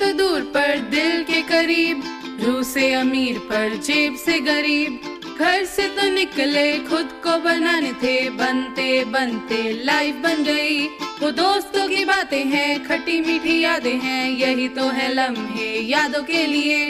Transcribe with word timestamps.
तो 0.00 0.12
दूर 0.12 0.40
पर 0.54 0.78
दिल 0.90 1.22
के 1.22 1.42
करीब 1.42 2.02
रू 2.42 2.62
से 2.62 2.92
अमीर 2.94 3.38
पर 3.38 3.76
जेब 3.76 4.16
से 4.16 4.38
गरीब। 4.40 5.00
घर 5.38 5.64
से 5.64 5.86
तो 5.88 6.08
निकले, 6.10 6.78
खुद 6.78 7.08
को 7.24 7.36
बनाने 7.38 7.92
थे, 7.92 8.30
बनते 8.30 9.04
बनते 9.04 9.84
लाइफ 9.84 10.14
बन 10.14 10.42
गई। 10.44 10.86
वो 11.20 11.30
दोस्तों 11.30 11.88
की 11.88 12.04
बातें 12.04 12.44
हैं 12.44 12.84
खट्टी 12.84 13.20
मीठी 13.20 13.60
यादें 13.60 13.98
हैं, 14.00 14.30
यही 14.30 14.68
तो 14.68 14.88
है 14.88 15.12
लम्हे 15.14 15.70
यादों 15.82 16.22
के 16.22 16.46
लिए। 16.46 16.86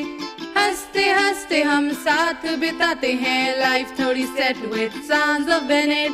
हँसते 0.57 1.05
हँसते 1.11 1.63
हम 1.63 1.91
साथ 1.91 2.47
बिताते 2.57 3.13
हैं 3.13 3.59
लाइफ 3.61 3.95
थोड़ी 4.01 4.25
set 4.27 4.59
with 4.73 5.03
sounds 5.05 5.49
of 5.49 5.65
Bennett 5.65 6.11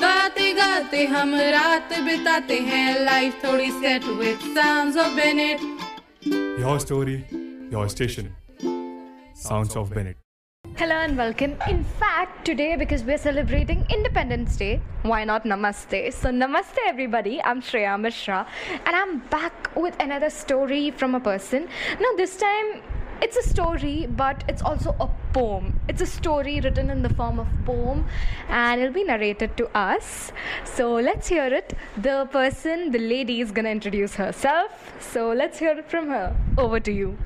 गाते 0.00 0.52
गाते 0.52 1.04
हम 1.06 1.34
रात 1.34 2.00
बिताते 2.00 2.56
हैं 2.56 3.04
लाइफ 3.04 3.44
थोड़ी 3.44 3.70
set 3.70 4.04
with 4.04 4.38
sounds 4.48 4.96
of 4.96 5.14
Bennett 5.14 5.73
Your 6.64 6.80
story, 6.80 7.26
your 7.70 7.90
station. 7.90 8.34
Sounds 9.34 9.76
of 9.76 9.92
Bennett. 9.92 10.16
Hello 10.76 10.94
and 10.94 11.14
welcome. 11.14 11.58
In 11.68 11.84
fact, 11.84 12.46
today 12.46 12.74
because 12.74 13.04
we're 13.04 13.18
celebrating 13.18 13.84
Independence 13.90 14.56
Day, 14.56 14.80
why 15.02 15.24
not 15.24 15.44
Namaste? 15.44 16.14
So, 16.14 16.30
Namaste 16.30 16.78
everybody. 16.86 17.42
I'm 17.42 17.60
Shreya 17.60 18.00
Mishra 18.00 18.46
and 18.86 18.96
I'm 18.96 19.18
back 19.28 19.76
with 19.76 19.94
another 20.00 20.30
story 20.30 20.90
from 20.90 21.14
a 21.14 21.20
person. 21.20 21.68
Now, 22.00 22.12
this 22.16 22.38
time 22.38 22.80
it's 23.24 23.38
a 23.38 23.42
story, 23.42 24.06
but 24.06 24.44
it's 24.48 24.60
also 24.60 24.94
a 25.00 25.08
poem. 25.32 25.80
It's 25.88 26.02
a 26.02 26.06
story 26.06 26.60
written 26.60 26.90
in 26.90 27.00
the 27.00 27.08
form 27.08 27.38
of 27.40 27.46
poem 27.64 28.04
and 28.50 28.82
it'll 28.82 28.92
be 28.92 29.02
narrated 29.02 29.56
to 29.56 29.66
us. 29.74 30.30
So, 30.64 30.92
let's 30.92 31.28
hear 31.28 31.46
it. 31.46 31.72
The 31.96 32.28
person, 32.30 32.90
the 32.90 32.98
lady, 32.98 33.40
is 33.40 33.50
gonna 33.50 33.70
introduce 33.70 34.16
herself. 34.16 34.92
So, 35.00 35.32
let's 35.32 35.58
hear 35.58 35.78
it 35.78 35.88
from 35.88 36.10
her. 36.10 36.36
Over 36.58 36.80
to 36.80 36.92
you. 36.92 37.16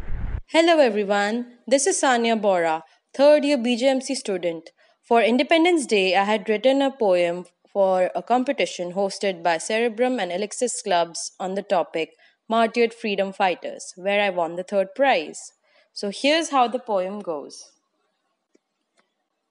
Hello 0.47 0.79
everyone, 0.79 1.59
this 1.67 1.87
is 1.89 2.01
Sanya 2.01 2.41
Bora, 2.41 2.85
third 3.13 3.45
year 3.45 3.59
BJMC 3.59 4.15
student. 4.15 4.71
For 5.03 5.21
Independence 5.21 5.85
Day, 5.85 6.15
I 6.15 6.23
had 6.23 6.49
written 6.49 6.81
a 6.81 6.93
poem 6.93 7.45
for 7.73 8.13
a 8.15 8.23
competition 8.23 8.93
hosted 8.93 9.43
by 9.43 9.59
Cerebrum 9.59 10.21
and 10.21 10.31
Alexis 10.31 10.81
clubs 10.81 11.33
on 11.41 11.57
the 11.57 11.63
topic 11.63 12.11
Martyred 12.49 12.95
Freedom 12.95 13.33
Fighters, 13.33 13.93
where 13.97 14.23
I 14.23 14.31
won 14.31 14.55
the 14.55 14.63
third 14.63 14.95
prize. 14.95 15.53
So 15.93 16.11
here's 16.15 16.51
how 16.51 16.69
the 16.69 16.79
poem 16.79 17.21
goes. 17.21 17.73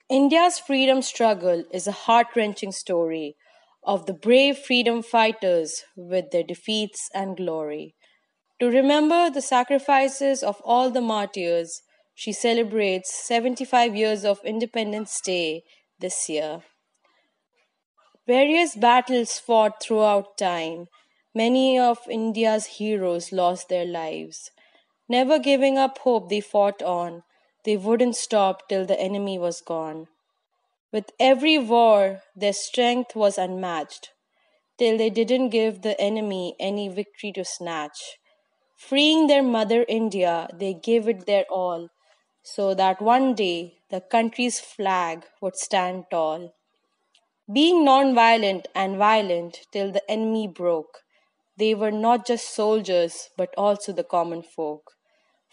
India's 0.10 0.58
freedom 0.58 1.02
struggle 1.02 1.66
is 1.72 1.86
a 1.86 1.92
heart 1.92 2.28
wrenching 2.36 2.72
story 2.72 3.36
of 3.84 4.06
the 4.06 4.14
brave 4.14 4.58
freedom 4.58 5.02
fighters 5.04 5.84
with 5.96 6.32
their 6.32 6.44
defeats 6.44 7.10
and 7.14 7.36
glory. 7.36 7.96
To 8.60 8.68
remember 8.68 9.30
the 9.30 9.42
sacrifices 9.42 10.44
of 10.44 10.62
all 10.64 10.90
the 10.90 11.02
martyrs, 11.02 11.82
she 12.16 12.32
celebrates 12.34 13.14
75 13.14 13.96
years 13.96 14.26
of 14.26 14.40
Independence 14.44 15.22
Day 15.22 15.64
this 16.00 16.28
year. 16.28 16.64
Various 18.26 18.76
battles 18.76 19.40
fought 19.40 19.82
throughout 19.82 20.38
time. 20.38 20.88
Many 21.36 21.78
of 21.78 22.00
India's 22.10 22.66
heroes 22.66 23.32
lost 23.32 23.70
their 23.70 23.86
lives. 23.86 24.52
Never 25.10 25.40
giving 25.40 25.78
up 25.78 26.00
hope, 26.00 26.30
they 26.30 26.42
fought 26.42 26.82
on. 26.82 27.24
They 27.64 27.78
wouldn't 27.78 28.18
stop 28.18 28.68
till 28.68 28.86
the 28.86 29.00
enemy 29.00 29.40
was 29.40 29.62
gone. 29.62 30.08
With 30.92 31.12
every 31.20 31.58
war, 31.58 32.24
their 32.36 32.54
strength 32.54 33.16
was 33.16 33.38
unmatched, 33.38 34.12
till 34.78 34.98
they 34.98 35.10
didn't 35.10 35.50
give 35.50 35.82
the 35.82 36.00
enemy 36.00 36.56
any 36.60 36.90
victory 36.90 37.32
to 37.34 37.46
snatch. 37.46 38.18
Freeing 38.76 39.28
their 39.28 39.44
mother 39.44 39.86
India, 39.88 40.50
they 40.54 40.74
gave 40.74 41.08
it 41.08 41.26
their 41.26 41.46
all, 41.50 41.90
so 42.44 42.74
that 42.74 43.02
one 43.02 43.34
day 43.34 43.80
the 43.90 44.02
country's 44.02 44.60
flag 44.60 45.26
would 45.42 45.56
stand 45.56 46.06
tall. 46.12 46.54
Being 47.52 47.86
non-violent 47.86 48.68
and 48.76 48.98
violent 48.98 49.62
till 49.72 49.92
the 49.92 50.10
enemy 50.12 50.48
broke, 50.48 51.04
they 51.56 51.74
were 51.74 51.92
not 51.92 52.28
just 52.28 52.54
soldiers 52.54 53.30
but 53.38 53.54
also 53.58 53.94
the 53.94 54.04
common 54.04 54.44
folk. 54.44 54.97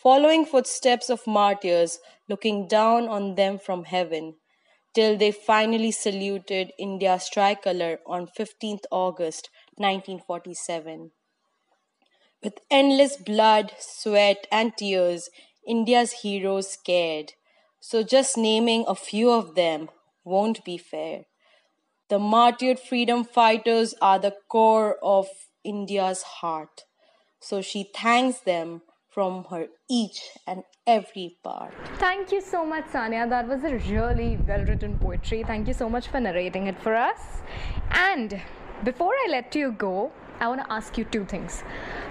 Following 0.05 0.45
footsteps 0.45 1.09
of 1.09 1.27
martyrs, 1.27 1.99
looking 2.29 2.69
down 2.69 3.09
on 3.09 3.37
them 3.37 3.59
from 3.59 3.85
heaven, 3.85 4.35
till 4.95 5.17
they 5.17 5.33
finally 5.33 5.91
saluted 5.91 6.75
India's 6.79 7.27
tricolor 7.27 8.01
on 8.07 8.27
15th 8.27 8.85
August 8.91 9.49
1947. 9.77 11.11
With 12.43 12.59
endless 12.71 13.17
blood, 13.17 13.73
sweat, 13.79 14.47
and 14.53 14.77
tears, 14.77 15.31
India's 15.67 16.13
heroes 16.21 16.77
cared. 16.77 17.33
So 17.81 18.03
just 18.03 18.37
naming 18.37 18.85
a 18.87 18.95
few 18.95 19.31
of 19.31 19.55
them 19.55 19.89
won't 20.23 20.67
be 20.67 20.77
fair. 20.77 21.25
The 22.11 22.19
martyred 22.19 22.79
freedom 22.79 23.25
fighters 23.25 23.95
are 24.03 24.19
the 24.19 24.37
core 24.51 24.99
of 25.03 25.29
India's 25.65 26.23
heart. 26.25 26.83
So 27.41 27.63
she 27.63 27.91
thanks 27.95 28.41
them 28.41 28.83
from 29.15 29.45
her 29.51 29.69
each 29.89 30.21
and 30.47 30.65
every 30.87 31.37
part. 31.45 31.73
Thank 31.99 32.33
you 32.33 32.41
so 32.41 32.67
much, 32.67 32.87
Sanya. 32.87 33.29
That 33.29 33.49
was 33.49 33.63
a 33.65 33.77
really 33.91 34.39
well 34.49 34.65
written 34.65 34.99
poetry. 34.99 35.45
Thank 35.45 35.69
you 35.69 35.75
so 35.75 35.89
much 35.89 36.09
for 36.09 36.21
narrating 36.21 36.67
it 36.67 36.79
for 36.81 36.95
us. 36.95 37.21
And 37.93 38.41
before 38.83 39.13
I 39.13 39.29
let 39.31 39.55
you 39.55 39.73
go, 39.73 40.11
I 40.41 40.49
want 40.49 40.63
to 40.63 40.73
ask 40.73 40.99
you 40.99 41.05
two 41.05 41.25
things. 41.25 41.63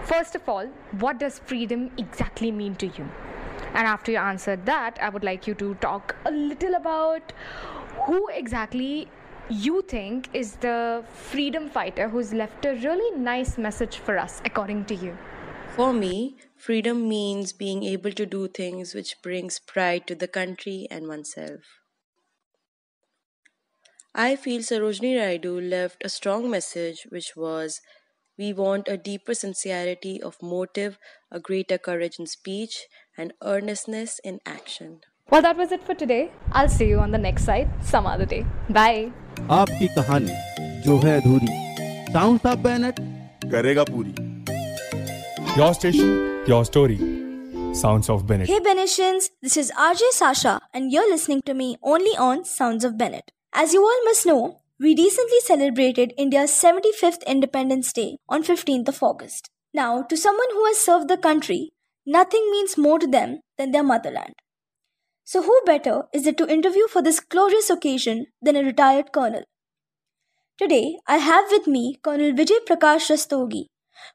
First 0.06 0.36
of 0.36 0.48
all, 0.48 0.68
what 1.00 1.20
does 1.20 1.40
freedom 1.40 1.92
exactly 1.98 2.52
mean 2.52 2.76
to 2.76 2.88
you? 2.88 3.10
And 3.74 3.88
after 3.88 4.12
you 4.12 4.18
answered 4.18 4.66
that, 4.66 4.98
I 5.02 5.10
would 5.10 5.24
like 5.24 5.46
you 5.48 5.56
to 5.56 5.76
talk 5.76 6.16
a 6.26 6.32
little 6.32 6.76
about 6.76 7.34
who 8.06 8.28
exactly 8.30 9.10
you 9.50 9.82
think 9.82 10.30
is 10.34 10.56
the 10.58 11.04
freedom 11.14 11.70
fighter 11.70 12.08
who's 12.08 12.34
left 12.34 12.66
a 12.66 12.76
really 12.76 13.18
nice 13.20 13.58
message 13.58 13.98
for 13.98 14.18
us, 14.18 14.42
according 14.46 14.86
to 14.86 14.96
you. 14.96 15.18
For 15.76 15.92
me, 15.92 16.36
Freedom 16.64 17.10
means 17.10 17.52
being 17.52 17.84
able 17.84 18.14
to 18.14 18.26
do 18.26 18.48
things 18.48 18.94
which 18.96 19.22
brings 19.22 19.60
pride 19.60 20.08
to 20.08 20.16
the 20.16 20.30
country 20.30 20.88
and 20.90 21.10
oneself. 21.10 21.60
I 24.16 24.38
feel 24.38 24.62
Sarojini 24.62 25.18
Naidu 25.18 25.60
left 25.60 26.06
a 26.06 26.08
strong 26.08 26.50
message 26.50 27.06
which 27.10 27.34
was 27.36 27.82
we 28.38 28.54
want 28.54 28.88
a 28.88 28.96
deeper 28.96 29.34
sincerity 29.34 30.22
of 30.22 30.38
motive, 30.42 30.98
a 31.30 31.42
greater 31.42 31.78
courage 31.78 32.18
in 32.18 32.28
speech, 32.28 32.88
and 33.18 33.34
earnestness 33.44 34.20
in 34.24 34.40
action. 34.46 35.02
Well, 35.30 35.42
that 35.42 35.58
was 35.58 35.74
it 35.74 35.84
for 35.84 35.94
today. 35.94 36.32
I'll 36.54 36.70
see 36.70 36.88
you 36.88 37.00
on 37.00 37.12
the 37.12 37.18
next 37.18 37.44
side 37.44 37.68
some 37.84 38.08
other 38.08 38.26
day. 38.26 38.46
Bye. 38.70 39.12
आपकी 39.52 39.88
कहानी 39.96 40.82
जो 40.86 40.98
है 41.06 41.20
अधूरी 41.22 42.14
sound 42.14 42.48
of 42.54 42.58
banner 42.68 43.02
करेगा 43.52 43.84
पूरी 43.92 44.16
your 45.60 45.74
station 45.74 46.33
your 46.48 46.66
story. 46.66 46.98
Sounds 47.74 48.10
of 48.10 48.28
Bennett. 48.28 48.48
Hey 48.48 48.60
Benetians, 48.60 49.30
this 49.42 49.56
is 49.56 49.72
RJ 49.72 50.02
Sasha 50.12 50.62
and 50.74 50.92
you're 50.92 51.10
listening 51.10 51.42
to 51.46 51.54
me 51.54 51.78
only 51.82 52.16
on 52.18 52.44
Sounds 52.44 52.84
of 52.84 52.98
Bennett. 52.98 53.32
As 53.54 53.74
you 53.74 53.82
all 53.82 54.04
must 54.04 54.26
know, 54.26 54.60
we 54.80 54.96
recently 54.96 55.40
celebrated 55.40 56.14
India's 56.18 56.52
75th 56.52 57.26
Independence 57.26 57.94
Day 57.94 58.18
on 58.28 58.44
15th 58.44 58.90
of 58.90 59.02
August. 59.02 59.50
Now, 59.74 60.04
to 60.04 60.18
someone 60.18 60.50
who 60.52 60.66
has 60.66 60.78
served 60.78 61.08
the 61.08 61.18
country, 61.18 61.72
nothing 62.06 62.52
means 62.52 62.78
more 62.78 63.00
to 63.00 63.08
them 63.08 63.40
than 63.58 63.72
their 63.72 63.84
motherland. 63.84 64.34
So 65.24 65.44
who 65.44 65.62
better 65.66 66.04
is 66.14 66.28
it 66.28 66.38
to 66.38 66.52
interview 66.52 66.88
for 66.88 67.02
this 67.02 67.22
glorious 67.22 67.70
occasion 67.70 68.26
than 68.42 68.58
a 68.58 68.64
retired 68.64 69.14
colonel? 69.14 69.44
Today, 70.58 70.98
I 71.08 71.18
have 71.18 71.46
with 71.50 71.68
me 71.68 72.00
Colonel 72.04 72.34
Vijay 72.34 72.60
Prakash 72.68 73.10
Rastogi, 73.10 73.66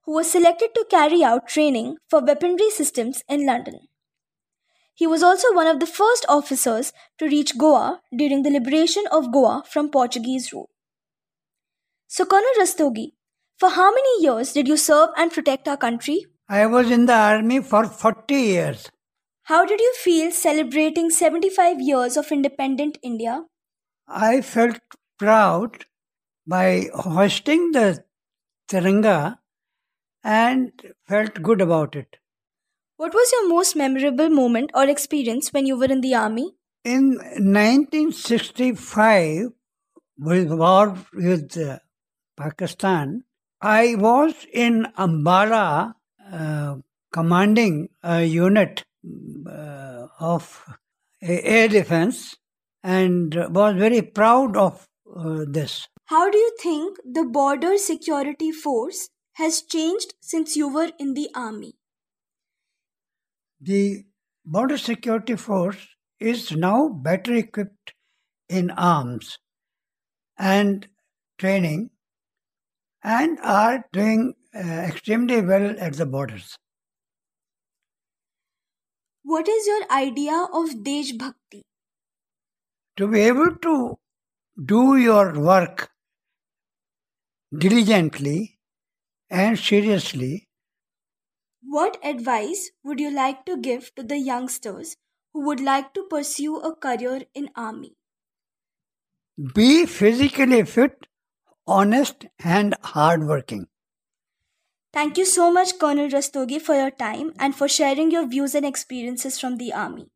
who 0.04 0.12
was 0.12 0.30
selected 0.30 0.74
to 0.74 0.86
carry 0.90 1.22
out 1.22 1.48
training 1.48 1.96
for 2.08 2.24
weaponry 2.24 2.70
systems 2.70 3.22
in 3.28 3.46
London. 3.46 3.80
He 4.94 5.06
was 5.06 5.22
also 5.22 5.54
one 5.54 5.66
of 5.68 5.78
the 5.78 5.86
first 5.86 6.26
officers 6.28 6.92
to 7.18 7.26
reach 7.26 7.56
Goa 7.56 8.00
during 8.16 8.42
the 8.42 8.50
liberation 8.50 9.04
of 9.12 9.32
Goa 9.32 9.62
from 9.70 9.90
Portuguese 9.90 10.52
rule. 10.52 10.70
So, 12.08 12.24
Colonel 12.24 12.58
Rastogi, 12.58 13.12
for 13.58 13.70
how 13.70 13.90
many 13.92 14.22
years 14.24 14.52
did 14.52 14.66
you 14.66 14.76
serve 14.76 15.10
and 15.16 15.30
protect 15.30 15.68
our 15.68 15.76
country? 15.76 16.26
I 16.48 16.66
was 16.66 16.90
in 16.90 17.06
the 17.06 17.14
army 17.14 17.60
for 17.60 17.84
40 17.84 18.34
years. 18.34 18.90
How 19.44 19.64
did 19.64 19.80
you 19.80 19.94
feel 19.94 20.30
celebrating 20.30 21.10
75 21.10 21.80
years 21.80 22.16
of 22.16 22.32
independent 22.32 22.98
India? 23.02 23.44
I 24.06 24.40
felt 24.40 24.78
proud 25.18 25.84
by 26.46 26.88
hoisting 26.94 27.72
the 27.72 28.04
Tiranga 28.68 29.38
and 30.24 30.72
felt 31.06 31.42
good 31.42 31.60
about 31.60 31.94
it. 31.96 32.16
What 32.96 33.12
was 33.14 33.30
your 33.32 33.48
most 33.48 33.76
memorable 33.76 34.28
moment 34.28 34.70
or 34.74 34.88
experience 34.88 35.52
when 35.52 35.66
you 35.66 35.78
were 35.78 35.86
in 35.86 36.00
the 36.00 36.14
army? 36.14 36.54
In 36.84 37.16
1965, 37.16 39.50
with 40.18 40.50
war 40.50 40.96
with 41.12 41.56
uh, 41.56 41.78
Pakistan, 42.36 43.22
I 43.60 43.94
was 43.96 44.34
in 44.52 44.86
Ambala 44.96 45.94
uh, 46.32 46.76
commanding 47.12 47.88
a 48.02 48.24
unit 48.24 48.84
uh, 49.46 50.06
of 50.20 50.64
air 51.20 51.68
defense 51.68 52.36
and 52.82 53.34
was 53.50 53.74
very 53.76 54.02
proud 54.02 54.56
of 54.56 54.88
uh, 55.16 55.44
this. 55.48 55.88
How 56.06 56.30
do 56.30 56.38
you 56.38 56.56
think 56.60 56.98
the 57.04 57.24
border 57.24 57.76
security 57.76 58.52
force 58.52 59.10
has 59.38 59.62
changed 59.62 60.14
since 60.20 60.56
you 60.56 60.68
were 60.68 60.90
in 60.98 61.14
the 61.14 61.28
army? 61.34 61.74
The 63.60 64.04
border 64.44 64.78
security 64.78 65.36
force 65.36 65.86
is 66.18 66.50
now 66.50 66.88
better 66.88 67.34
equipped 67.34 67.94
in 68.48 68.72
arms 68.72 69.38
and 70.36 70.88
training 71.38 71.90
and 73.04 73.38
are 73.42 73.84
doing 73.92 74.34
uh, 74.54 74.58
extremely 74.58 75.40
well 75.40 75.76
at 75.78 75.94
the 75.94 76.06
borders. 76.06 76.56
What 79.22 79.48
is 79.48 79.66
your 79.66 79.92
idea 79.92 80.46
of 80.52 80.82
Desh 80.82 81.12
Bhakti? 81.12 81.62
To 82.96 83.06
be 83.06 83.20
able 83.20 83.54
to 83.56 83.98
do 84.64 84.96
your 84.96 85.38
work 85.38 85.90
diligently 87.56 88.57
and 89.30 89.58
seriously. 89.58 90.48
What 91.62 91.98
advice 92.02 92.70
would 92.84 93.00
you 93.00 93.10
like 93.10 93.44
to 93.46 93.56
give 93.56 93.94
to 93.96 94.02
the 94.02 94.18
youngsters 94.18 94.96
who 95.32 95.44
would 95.46 95.60
like 95.60 95.92
to 95.94 96.04
pursue 96.04 96.58
a 96.60 96.74
career 96.74 97.22
in 97.34 97.50
army? 97.54 97.96
Be 99.54 99.86
physically 99.86 100.64
fit, 100.64 101.06
honest, 101.66 102.26
and 102.42 102.74
hardworking. 102.82 103.66
Thank 104.92 105.18
you 105.18 105.26
so 105.26 105.52
much, 105.52 105.78
Colonel 105.78 106.08
Rastogi, 106.08 106.60
for 106.60 106.74
your 106.74 106.90
time 106.90 107.32
and 107.38 107.54
for 107.54 107.68
sharing 107.68 108.10
your 108.10 108.26
views 108.26 108.54
and 108.54 108.64
experiences 108.64 109.38
from 109.38 109.58
the 109.58 109.72
Army. 109.72 110.10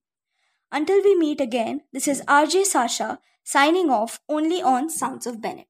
Until 0.72 1.02
we 1.02 1.14
meet 1.14 1.40
again, 1.40 1.82
this 1.92 2.08
is 2.08 2.22
RJ 2.22 2.64
Sasha 2.64 3.18
signing 3.44 3.90
off 3.90 4.20
only 4.28 4.62
on 4.62 4.88
Sounds 4.88 5.26
of 5.26 5.42
Bennett. 5.42 5.68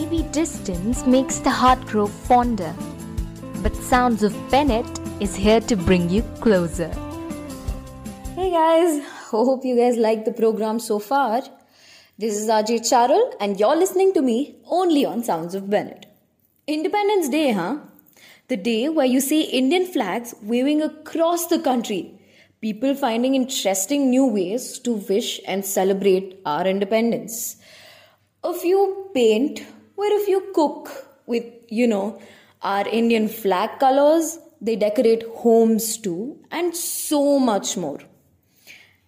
Maybe 0.00 0.22
distance 0.32 1.04
makes 1.04 1.40
the 1.40 1.50
heart 1.50 1.80
grow 1.86 2.06
fonder, 2.06 2.74
but 3.62 3.76
Sounds 3.76 4.22
of 4.22 4.34
Bennett 4.50 4.98
is 5.20 5.34
here 5.36 5.60
to 5.60 5.76
bring 5.76 6.08
you 6.08 6.22
closer. 6.40 6.88
Hey 8.34 8.50
guys, 8.50 9.04
hope 9.30 9.62
you 9.62 9.76
guys 9.76 9.98
like 9.98 10.24
the 10.24 10.32
program 10.32 10.78
so 10.80 10.98
far. 10.98 11.42
This 12.16 12.34
is 12.34 12.48
RJ 12.48 12.78
Charul, 12.90 13.34
and 13.40 13.60
you're 13.60 13.76
listening 13.76 14.14
to 14.14 14.22
me 14.22 14.56
only 14.64 15.04
on 15.04 15.22
Sounds 15.22 15.54
of 15.54 15.68
Bennett. 15.68 16.06
Independence 16.66 17.28
Day, 17.28 17.52
huh? 17.52 17.80
The 18.48 18.56
day 18.56 18.88
where 18.88 19.04
you 19.14 19.20
see 19.20 19.42
Indian 19.42 19.84
flags 19.84 20.34
waving 20.40 20.80
across 20.80 21.48
the 21.48 21.58
country. 21.58 22.14
People 22.62 22.94
finding 22.94 23.34
interesting 23.34 24.08
new 24.08 24.24
ways 24.24 24.78
to 24.78 24.94
wish 24.94 25.40
and 25.46 25.62
celebrate 25.62 26.40
our 26.46 26.66
independence. 26.66 27.58
A 28.42 28.54
few 28.54 29.10
paint, 29.12 29.62
where 30.00 30.20
if 30.20 30.28
you 30.28 30.40
cook 30.54 30.90
with, 31.26 31.46
you 31.68 31.86
know, 31.86 32.20
our 32.62 32.86
Indian 32.88 33.28
flag 33.28 33.78
colors. 33.78 34.38
They 34.62 34.76
decorate 34.76 35.22
homes 35.42 35.96
too, 35.96 36.38
and 36.50 36.76
so 36.76 37.38
much 37.38 37.78
more. 37.78 38.00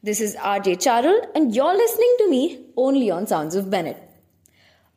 This 0.02 0.18
is 0.26 0.34
RJ 0.34 0.76
Charul, 0.84 1.26
and 1.34 1.54
you're 1.54 1.76
listening 1.76 2.14
to 2.20 2.30
me 2.30 2.40
only 2.74 3.10
on 3.10 3.26
Sounds 3.26 3.54
of 3.54 3.68
Bennett 3.68 3.98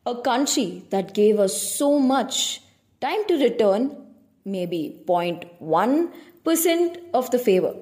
a 0.06 0.16
country 0.22 0.84
that 0.92 1.14
gave 1.14 1.40
us 1.40 1.54
so 1.78 2.00
much 2.00 2.62
time 3.02 3.26
to 3.28 3.38
return 3.44 3.86
maybe 4.46 5.02
0.1% 5.08 6.98
of 7.14 7.32
the 7.32 7.40
favor. 7.40 7.74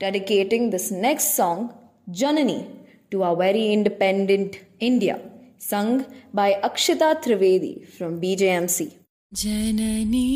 Dedicating 0.00 0.70
this 0.70 0.90
next 0.90 1.36
song, 1.36 1.72
Janani, 2.10 2.66
to 3.12 3.22
our 3.22 3.36
very 3.36 3.72
independent 3.72 4.58
India, 4.80 5.20
sung 5.68 6.04
by 6.32 6.50
Akshita 6.62 7.10
Trivedi 7.22 7.72
from 7.96 8.20
BJMC. 8.20 8.90
जननी 9.34 10.26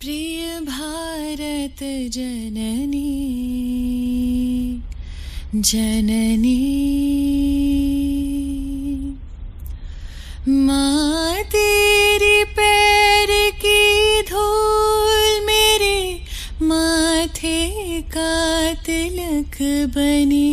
प्रिय 0.00 0.60
भारत 0.68 1.82
जननी 2.16 3.10
जननी 5.70 6.56
माँ 10.48 11.30
बनी। 19.62 20.50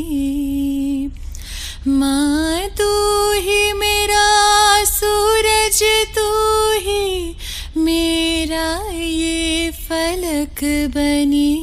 माँ 1.88 2.68
तू 2.68 2.90
ही 3.32 3.74
मेरा 3.74 4.26
सूरज 4.86 5.80
तू 6.16 6.28
ही 6.80 7.36
मेरा 7.78 8.92
ये 8.94 9.72
फलक 9.72 10.64
बनी। 10.96 11.54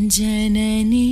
जननी 0.00 1.11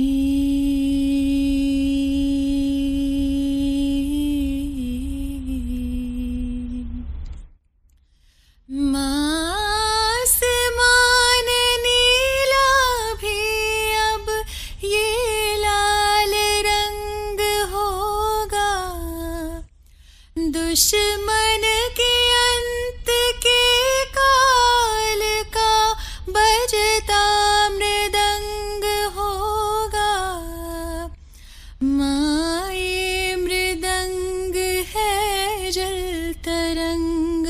मृदंग 33.35 34.55
है 34.95 35.71
जल 35.71 36.33
तरंग 36.33 37.47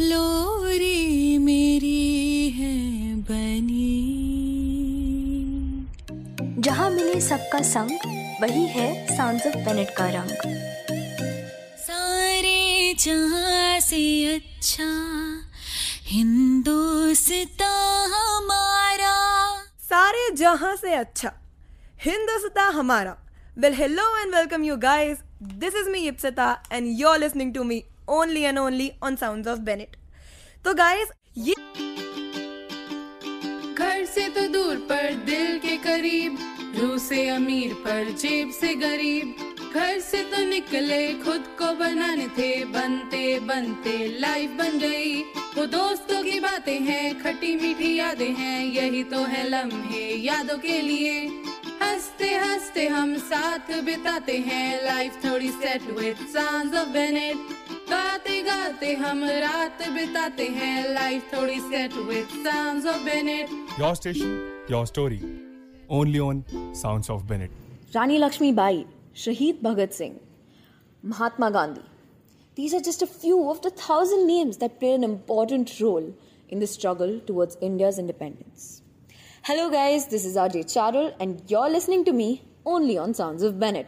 लोरी 0.00 1.38
मेरी 1.38 2.50
है 2.50 3.14
बनी। 3.14 3.88
जहाँ 6.58 6.90
मिले 6.90 7.20
सबका 7.20 7.62
संग 7.62 7.98
वही 8.42 8.66
है 8.66 9.06
ऑफ़ 9.46 9.56
बेनेट 9.56 9.90
का 9.90 10.08
रंग। 10.08 10.30
सारे 11.78 12.94
जहाँ 12.98 13.80
से 13.80 14.34
अच्छा 14.34 14.88
हिंदुस्ता 16.04 17.68
हमारा। 18.04 19.14
सारे 19.80 20.36
जहाँ 20.36 20.76
से 20.76 20.94
अच्छा 20.94 21.32
हिंदुस्तान 22.04 22.74
हमारा। 22.74 23.16
Well, 23.60 23.72
hello 23.72 24.02
and 24.22 24.30
welcome 24.30 24.62
you 24.62 24.76
guys. 24.76 25.20
This 25.40 25.74
is 25.74 25.88
me 25.88 26.08
ipsita 26.08 26.58
and 26.70 26.96
you're 26.96 27.18
listening 27.18 27.52
to 27.54 27.64
me 27.64 27.86
only 28.06 28.44
and 28.44 28.56
only 28.56 28.96
on 29.02 29.16
sounds 29.16 29.48
of 29.48 29.64
bennett. 29.64 29.96
तो 30.64 30.74
guys, 30.74 31.10
ये 31.36 31.54
घर 33.74 34.04
से 34.12 34.28
तो 34.36 34.46
दूर 34.52 34.76
पर 34.90 35.14
दिल 35.26 35.58
के 35.58 35.76
करीब, 35.88 36.38
रूह 36.78 36.96
से 36.98 37.28
अमीर 37.28 37.74
पर 37.84 38.12
जेब 38.22 38.50
से 38.60 38.74
गरीब। 38.74 39.34
घर 39.74 39.98
से 40.00 40.22
तो 40.30 40.44
निकले 40.48 41.02
खुद 41.24 41.44
को 41.58 41.74
बनाने 41.82 42.28
थे, 42.38 42.64
बनते 42.64 43.38
बनते 43.40 43.96
लाइफ 44.20 44.50
बन 44.58 44.78
गई। 44.78 45.20
वो 45.58 45.66
दोस्तों 45.66 46.22
की 46.24 46.40
बातें 46.40 46.78
हैं 46.80 47.22
खट्टी 47.22 47.54
मीठी 47.56 47.94
यादें 47.98 48.32
हैं, 48.34 48.64
यही 48.64 49.04
तो 49.04 49.24
है 49.24 49.48
लम्हे 49.48 50.06
यादों 50.26 50.58
के 50.58 50.80
लिए। 50.82 51.30
Your 53.58 53.84
बिताते 53.84 54.32
हैं 54.32 54.84
लाइफ 54.84 55.24
थोड़ी 55.24 55.48
set 55.48 55.82
with 55.82 56.16
sounds 56.16 56.74
of 56.74 56.88
Bennett 56.88 57.36
गाते 57.90 58.42
गाते 58.42 58.92
हम 58.94 59.24
रात 59.24 59.88
बिताते 59.88 60.44
हैं 60.44 60.94
लाइफ 60.94 61.34
थोड़ी 61.34 61.60
set 61.60 61.92
with 61.92 62.24
sounds 62.24 62.86
of 62.86 62.94
Bennett 62.94 63.48
your 63.80 63.94
station 63.94 64.66
your 64.70 64.86
story 64.86 65.20
only 65.90 66.18
on 66.18 66.44
sounds 66.54 67.10
of 67.10 67.22
Bennett 67.22 67.50
रानी 67.96 68.86
शहीद 69.16 69.58
Bhagat 69.62 69.90
Singh. 69.92 70.16
Mahatma 71.04 71.50
Gandhi. 71.50 71.80
These 72.56 72.74
are 72.78 72.84
just 72.90 73.02
a 73.02 73.10
few 73.24 73.50
of 73.50 73.60
the 73.62 73.70
thousand 73.70 74.26
names 74.26 74.56
that 74.56 74.80
played 74.80 75.00
an 75.00 75.10
important 75.10 75.80
role 75.80 76.12
in 76.52 76.58
the 76.58 76.66
struggle 76.66 77.20
towards 77.30 77.56
india's 77.60 77.98
independence 77.98 78.82
hello 79.42 79.70
guys 79.70 80.06
this 80.06 80.24
is 80.30 80.36
RJ 80.36 80.64
charul 80.74 81.10
and 81.20 81.42
you're 81.48 81.70
listening 81.74 82.04
to 82.04 82.12
me 82.12 82.47
only 82.64 82.98
on 82.98 83.14
Sounds 83.14 83.42
of 83.42 83.58
Bennett. 83.58 83.86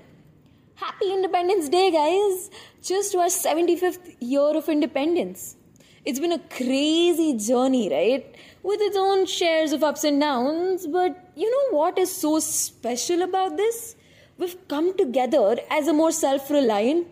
Happy 0.74 1.12
Independence 1.12 1.68
Day, 1.68 1.90
guys! 1.90 2.50
Just 2.82 3.14
our 3.14 3.26
75th 3.26 4.16
year 4.20 4.56
of 4.56 4.68
independence. 4.68 5.56
It's 6.04 6.18
been 6.18 6.32
a 6.32 6.38
crazy 6.38 7.36
journey, 7.36 7.90
right? 7.90 8.34
With 8.62 8.80
its 8.80 8.96
own 8.96 9.26
shares 9.26 9.72
of 9.72 9.82
ups 9.82 10.04
and 10.04 10.20
downs, 10.20 10.86
but 10.86 11.32
you 11.36 11.50
know 11.50 11.76
what 11.78 11.98
is 11.98 12.10
so 12.10 12.38
special 12.38 13.22
about 13.22 13.58
this? 13.58 13.96
We've 14.38 14.56
come 14.68 14.96
together 14.96 15.58
as 15.70 15.86
a 15.86 15.92
more 15.92 16.12
self 16.12 16.50
reliant, 16.50 17.06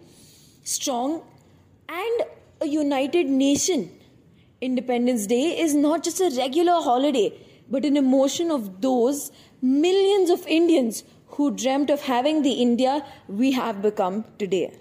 strong, 0.64 1.22
and 1.88 2.22
a 2.62 2.66
united 2.66 3.26
nation. 3.26 3.90
Independence 4.62 5.26
Day 5.26 5.60
is 5.60 5.74
not 5.74 6.02
just 6.02 6.20
a 6.20 6.32
regular 6.36 6.80
holiday, 6.80 7.32
but 7.70 7.84
an 7.84 7.96
emotion 7.96 8.50
of 8.50 8.80
those 8.80 9.30
millions 9.60 10.30
of 10.30 10.46
Indians 10.46 11.04
who 11.27 11.51
dreamt 11.51 11.89
of 11.89 12.01
having 12.01 12.41
the 12.43 12.53
India 12.67 13.03
we 13.27 13.51
have 13.51 13.81
become 13.81 14.23
today. 14.37 14.71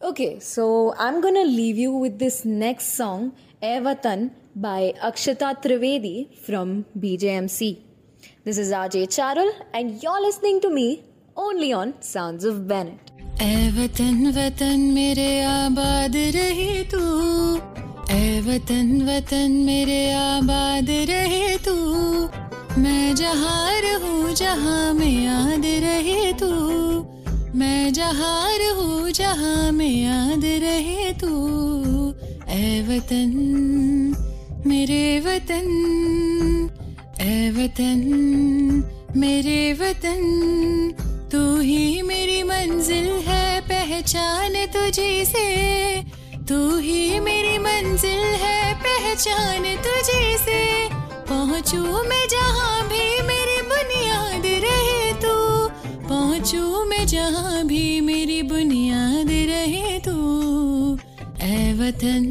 Okay, 0.00 0.38
so 0.38 0.94
I'm 0.98 1.20
gonna 1.20 1.44
leave 1.44 1.78
you 1.78 1.92
with 2.04 2.18
this 2.18 2.44
next 2.44 2.92
song, 2.92 3.32
"Ae 3.62 3.80
Watan" 3.80 4.30
by 4.54 4.94
Akshata 5.02 5.54
Trivedi 5.62 6.16
from 6.46 6.84
BJMC. 7.00 7.78
This 8.44 8.58
is 8.58 8.72
RJ 8.72 9.06
Charul, 9.06 9.50
and 9.72 10.02
you're 10.02 10.22
listening 10.26 10.60
to 10.60 10.70
me 10.70 10.88
only 11.36 11.72
on 11.72 11.94
Sounds 12.12 12.44
of 12.44 12.62
Bennett. 12.66 13.10
ए 13.42 13.70
वतन 13.76 14.26
वतन 14.36 14.80
मेरे 14.80 15.40
आबाद 15.42 16.16
रहे 16.16 16.82
तू 16.84 17.00
ए 18.10 18.40
वतन 18.46 18.90
वतन 19.08 19.52
मेरे 19.66 20.12
आबाद 20.12 20.86
रहे 20.90 21.56
तू 21.58 21.74
मैं 22.79 23.15
जहाँ 23.15 23.81
रहूँ 23.81 24.33
जहाँ 24.33 24.93
में 24.93 25.23
याद 25.23 25.65
रहे 25.83 26.31
तू। 26.33 26.51
मैं 27.59 27.93
जहाँ 27.93 28.57
रहूँ 28.57 29.11
जहाँ 29.11 29.71
में 29.71 29.89
याद 30.03 30.45
रहे 30.63 31.13
तू। 31.13 31.31
ए 32.49 32.81
वतन, 32.89 33.31
मेरे 34.67 35.19
वतन 35.19 35.67
ए 37.21 37.49
वतन, 37.51 38.01
मेरे 39.17 39.73
वतन, 39.73 40.21
तू 41.31 41.39
ही 41.59 42.01
मेरी 42.01 42.41
मंजिल 42.43 43.07
है, 43.27 43.61
पहचान 43.61 44.53
तुझे 44.73 45.25
से 45.25 46.03
तू 46.49 46.77
ही 46.77 47.19
मेरी 47.19 47.57
मंजिल 47.57 48.23
है, 48.43 48.73
पहचान 48.85 49.63
तुझे 49.85 50.37
से 50.37 50.61
पहुँचू 51.29 51.81
मैं 52.03 52.25
जहाँ 57.09 57.63
भी 57.67 58.01
मेरी 58.01 58.41
बुनियाद 58.43 59.29
रहे 59.49 59.97
तू 59.99 60.13
ए 61.43 61.73
वतन, 61.73 62.25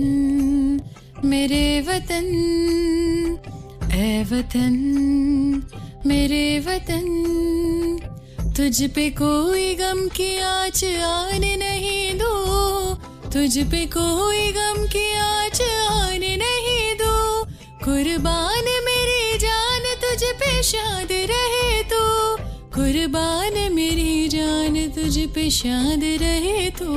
मेरे 1.24 1.80
वतन 1.88 2.28
ए 3.94 4.22
वतन, 4.30 4.76
मेरे 6.06 6.44
वतन। 6.66 7.06
तुझ 8.56 8.90
पे 8.94 9.08
कोई 9.18 9.74
गम 9.74 10.06
की 10.16 10.30
आँच 10.40 10.84
आने 10.84 11.54
नहीं 11.56 12.14
दो, 12.18 12.34
तुझ 13.32 13.58
पे 13.70 13.84
कोई 13.96 14.50
गम 14.52 14.86
की 14.86 15.06
आँच 15.16 15.60
आने 15.62 16.36
नहीं 16.36 16.94
दो। 16.94 17.16
कुर्बान 17.84 18.64
मेरी 18.86 19.38
जान 19.38 19.94
तुझ 20.02 20.22
पे 20.40 20.62
शाद 20.62 21.12
रहे 21.32 21.77
कुर्बान 22.88 23.56
मेरी 23.72 24.28
जान, 24.28 24.76
तुझ 24.88 25.16
पे 25.28 25.42
शाद 25.50 26.04
रहे 26.22 26.68
तो। 26.70 26.88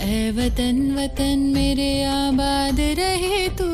ए 0.00 0.30
वतन 0.30 0.78
वतन 0.96 1.38
मेरे 1.54 1.90
आबाद 2.04 2.80
रहे 2.98 3.46
तो। 3.50 3.68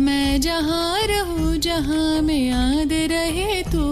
मैं 0.00 0.40
जहाँ 0.40 1.00
रहूँ, 1.06 1.56
जहाँ 1.58 2.22
में 2.22 2.38
याद 2.38 2.92
रहे 3.12 3.62
तो। 3.64 3.84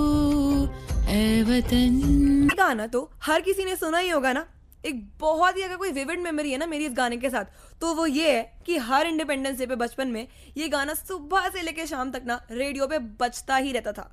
ए 1.12 1.42
वतन। 1.42 2.48
गाना 2.56 2.86
तो 2.86 3.10
हर 3.22 3.40
किसी 3.40 3.64
ने 3.64 3.76
सुना 3.76 3.98
ही 3.98 4.08
होगा 4.08 4.32
ना। 4.32 4.46
एक 4.84 5.06
बहुत 5.20 5.56
ही 5.56 5.62
अगर 5.62 5.76
कोई 5.76 5.92
विविड 5.92 6.20
मेमोरी 6.20 6.52
है 6.52 6.58
ना 6.58 6.66
मेरी 6.66 6.86
इस 6.86 6.92
गाने 6.96 7.16
के 7.16 7.30
साथ 7.30 7.44
तो 7.80 7.92
वो 7.94 8.06
ये 8.06 8.30
है 8.30 8.42
कि 8.66 8.76
हर 8.78 9.06
इंडिपेंडेंस 9.06 9.58
डे 9.58 9.66
पे 9.66 9.76
बचपन 9.76 10.08
में 10.08 10.26
ये 10.56 10.68
गाना 10.68 10.94
सुबह 10.96 11.48
से 11.48 11.62
लेके 11.62 11.86
शाम 11.86 12.10
तक 12.10 12.22
ना 12.26 12.40
रेडियो 12.50 12.86
पे 12.86 12.98
बजता 13.20 13.56
ही 13.56 13.72
रहता 13.72 13.92
था। 13.92 14.10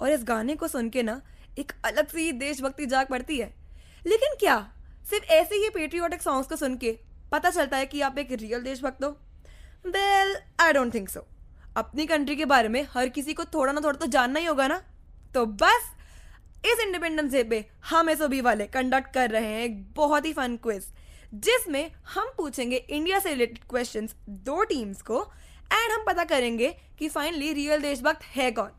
और 0.00 0.10
इस 0.10 0.24
गाने 0.24 0.54
को 0.56 0.68
सुन 0.68 0.88
के 0.90 1.02
ना 1.02 1.20
एक 1.58 1.72
अलग 1.84 2.08
सी 2.08 2.30
देशभक्ति 2.32 2.86
जाग 2.86 3.06
पड़ती 3.06 3.38
है। 3.38 3.54
लेकिन 4.06 4.34
क्या? 4.40 4.56
सिर्फ़ 5.10 5.24
ऐसे 5.24 5.54
ही 5.54 5.68
पेट्रियोटिक 5.70 6.22
सॉन्ग्स 6.22 6.48
को 6.48 6.56
सुन 6.56 6.76
के 6.76 6.98
पता 7.32 7.50
चलता 7.50 7.76
है 7.76 7.86
कि 7.86 8.00
आप 8.00 8.18
एक 8.18 8.32
रियल 8.32 8.62
देशभक्त 8.62 9.04
हो? 9.04 9.10
Well 9.86 10.36
I 10.60 10.72
don't 10.72 10.94
think 10.94 11.08
so 11.08 11.26
अपनी 11.76 12.06
कंट्री 12.06 12.36
के 12.36 12.44
बारे 12.44 12.68
में 12.68 12.86
हर 12.90 13.08
किसी 13.08 13.34
को 13.34 13.44
थोड़ा 13.44 13.72
ना 13.72 13.80
थोड़ा 13.80 13.98
तो 13.98 14.06
जानना 14.06 14.40
ही 14.40 14.46
होगा 14.46 14.68
ना। 14.68 14.82
तो 15.34 15.46
बस 15.46 15.90
इस 16.66 16.80
इंडिपेंडेंस 16.80 17.32
डे 17.32 17.42
पे 17.44 17.64
हम 17.84 18.10
एस 18.10 18.20
वाले 18.20 18.66
कंडक्ट 18.66 19.12
कर 19.14 19.30
रहे 19.30 19.46
हैं 19.46 19.62
एक 19.62 19.82
बहुत 19.94 20.26
ही 20.26 20.32
फन 20.32 20.56
क्विज 20.56 20.86
जिसमें 21.34 21.90
हम 22.06 22.30
पूछेंगे 22.36 22.76
इंडिया 22.76 23.18
से 23.18 23.30
रिलेटेड 23.30 23.58
क्वेश्चंस 23.70 24.14
दो 24.28 24.62
टीम्स 24.64 25.02
को 25.02 25.22
एंड 25.72 25.92
हम 25.92 26.04
पता 26.06 26.24
करेंगे 26.24 26.68
कि 26.98 27.08
फाइनली 27.08 27.52
रियल 27.52 27.82
देशभक्त 27.82 28.24
है 28.24 28.50
कौन। 28.50 28.70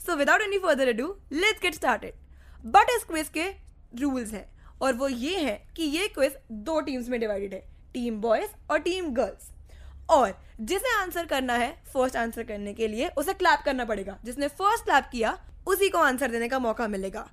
So 0.00 0.16
without 0.16 0.42
any 0.42 0.58
further 0.58 0.88
ado 0.88 1.06
let's 1.32 1.62
get 1.62 1.74
started 1.74 2.66
but 2.66 2.90
इस 2.90 3.04
क्विज 3.04 3.28
के 3.28 3.48
रूल्स 4.00 4.32
हैं 4.32 4.46
और 4.82 4.94
वो 4.94 5.08
ये 5.08 5.38
है 5.38 5.56
कि 5.76 5.82
ये 5.82 6.08
क्विज 6.08 6.36
दो 6.50 6.80
टीम्स 6.80 7.08
में 7.08 7.18
डिवाइडेड 7.20 7.54
है 7.54 7.60
टीम 7.94 8.20
बॉयज़ 8.20 8.50
और 8.70 8.78
टीम 8.80 9.10
गर्ल्स 9.14 9.50
और 10.10 10.34
जिसे 10.60 10.94
आंसर 10.96 11.26
करना 11.26 11.54
है 11.54 11.70
फ़र्स्ट 11.92 12.16
आंसर 12.16 12.42
करने 12.42 12.72
के 12.74 12.88
लिए 12.88 13.08
उसे 13.18 13.32
क्लैप 13.34 13.60
करना 13.64 13.84
पड़ेगा। 13.84 14.16
जिसने 14.24 14.48
फ़र्स्ट 14.48 14.84
क्लैप 14.84 15.04
किया, 15.12 15.36
उसी 15.66 15.88
को 15.88 15.98
आंसर 15.98 16.30
देने 16.30 16.48
का 16.48 16.58
मौका 16.58 16.88
मिलेगा। 16.88 17.26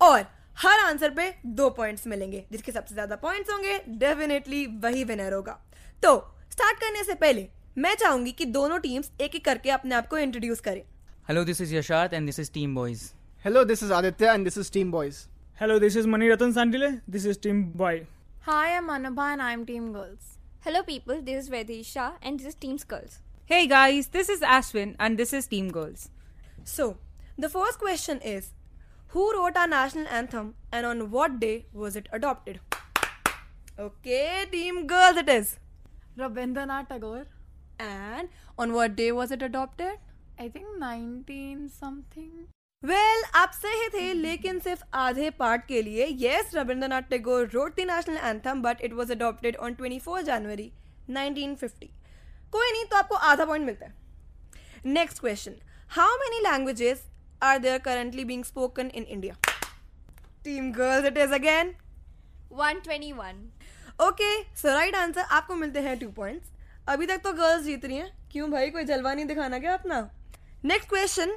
और 0.00 0.24
हर 0.56 0.78
आंसर 0.80 1.10
पे 1.10 1.34
दो 1.46 1.68
पॉइंट्स 1.70 2.06
मिलेंगे, 2.06 2.44
जिसके 2.52 2.72
सबसे 2.72 2.94
ज़्यादा 2.94 3.16
पॉइंट्स 3.16 3.50
होंगे 3.52 3.78
डेफिनेटली 3.88 4.64
वही 4.82 5.04
विनर 5.04 5.32
होगा। 5.32 5.58
तो 6.02 6.16
स्टार्ट 6.52 6.80
करने 6.80 7.04
से 7.04 7.14
पहले 7.16 7.46
मैं 7.78 7.94
चाहूँगी 7.94 8.32
कि 8.32 8.44
दोनों 8.46 8.78
टीम्स 8.78 9.10
एक 9.20 9.34
एक 9.34 9.44
करके 9.44 9.70
अपने 9.70 9.94
आप 9.94 10.08
को 10.08 10.18
इंट्रोड्यूस 10.18 10.60
करें। 10.60 10.82
Hello, 11.26 11.44
this 11.44 11.60
is 11.60 11.70
Yashat 11.72 12.12
and 12.12 12.26
this 12.26 12.38
is 12.38 12.48
Team 12.48 12.74
Boys. 12.74 13.14
Hello, 13.44 13.62
this 13.64 13.82
is 13.82 13.90
Aditya 13.90 14.30
and 14.32 14.44
this 14.44 14.56
is 14.56 14.68
Team 14.68 14.90
Boys. 14.90 15.28
Hello, 15.54 15.78
this 15.78 15.94
is 15.94 16.06
Mani 16.06 16.28
Ratan 16.28 16.52
Sandile. 16.52 17.02
This 17.06 17.24
is 17.24 17.36
Team 17.36 17.70
Boy. 17.70 18.06
Hi, 18.40 18.76
I'm 18.76 18.88
Anubha 18.88 19.32
and 19.34 19.42
I'm 19.42 19.64
Team 19.64 19.92
Girls. 19.92 20.38
Hello, 20.60 20.82
people. 20.82 21.22
This 21.22 21.44
is 21.44 21.50
Vedisha 21.50 22.14
and 22.20 22.40
this 22.40 22.48
is 22.48 22.54
Team 22.56 22.78
Girls. 22.88 23.20
Hey 23.44 23.66
guys, 23.68 24.08
this 24.08 24.28
is 24.28 24.40
Ashwin 24.40 24.96
and 24.98 25.18
this 25.18 25.32
is 25.32 25.46
Team 25.46 25.70
Girls. 25.70 26.08
So, 26.64 26.96
the 27.38 27.48
first 27.48 27.78
question 27.78 28.20
is 28.22 28.52
Who 29.08 29.32
wrote 29.32 29.56
our 29.56 29.68
national 29.68 30.08
anthem 30.08 30.54
and 30.72 30.84
on 30.84 31.10
what 31.12 31.38
day 31.38 31.66
was 31.72 31.96
it 31.96 32.08
adopted? 32.12 32.60
Okay, 33.78 34.46
Team 34.50 34.86
Girls 34.88 35.16
it 35.16 35.28
is. 35.28 35.58
Rabindranath 36.18 36.88
Tagore. 36.88 37.26
And 37.78 38.28
on 38.58 38.72
what 38.72 38.96
day 38.96 39.12
was 39.12 39.30
it 39.30 39.42
adopted? 39.42 39.98
I 40.40 40.44
think 40.44 40.68
19 40.80 41.64
something. 41.70 42.28
Well 42.82 43.22
आप 43.36 43.50
सही 43.54 43.88
थे 43.88 44.12
लेकिन 44.14 44.58
सिर्फ़ 44.58 44.82
आधे 44.96 45.30
part 45.30 45.66
के 45.66 45.80
लिए। 45.82 46.06
Yes 46.20 46.54
Rabindranath 46.54 47.08
Tagore 47.10 47.48
wrote 47.54 47.74
the 47.76 47.84
national 47.86 48.16
anthem 48.18 48.62
but 48.62 48.80
it 48.84 48.92
was 48.92 49.10
adopted 49.12 49.56
on 49.56 49.74
24 49.74 50.22
January 50.26 50.70
1950 51.10 51.88
कोई 52.52 52.70
नहीं 52.72 52.84
तो 52.84 52.96
आपको 52.96 53.14
आधा 53.14 53.44
पॉइंट 53.44 53.66
मिलता 53.66 53.86
है। 53.86 53.94
Next 54.86 55.20
question 55.20 55.56
how 55.90 56.16
many 56.18 56.38
languages 56.42 57.02
are 57.42 57.58
there 57.58 57.78
currently 57.78 58.24
being 58.24 58.44
spoken 58.44 58.90
in 58.94 59.04
India 59.04 59.34
team 60.44 60.70
girls 60.72 61.06
it 61.06 61.18
is 61.18 61.34
again 61.34 61.74
121. 62.60 63.42
Okay 64.02 64.30
so 64.56 64.68
right 64.68 64.94
answer 64.94 65.20
आपको 65.20 65.54
मिलते 65.54 65.80
हैं 65.80 65.98
टू 65.98 66.08
पॉइंट्स 66.12 66.48
अभी 66.88 67.06
तक 67.06 67.20
तो 67.24 67.32
गर्ल्स 67.32 67.62
जीत 67.64 67.84
रही 67.84 67.96
हैं। 67.96 68.10
क्यों 68.32 68.50
भाई 68.50 68.70
कोई 68.70 68.84
जलवा 68.84 69.14
नहीं 69.14 69.26
दिखाना 69.26 69.58
क्या 69.58 69.74
अपना? 69.74 70.00
Next 70.64 70.88
question 70.88 71.30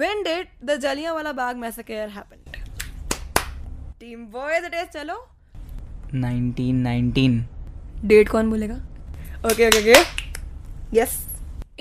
When 0.00 0.22
did 0.24 0.48
the 0.60 0.74
Jallianwala 0.76 1.30
Bagh 1.36 1.58
massacre 1.58 2.06
happen? 2.08 2.38
Team 4.00 4.26
boys 4.26 4.66
it 4.68 4.74
is 4.74 4.86
चलो। 4.92 5.16
1919. 6.12 7.34
डेट 8.04 8.28
कौन 8.28 8.50
बोलेगा? 8.50 8.74
Okay 9.46 9.66
okay 9.66 9.80
okay 9.80 10.98
yes 10.98 11.16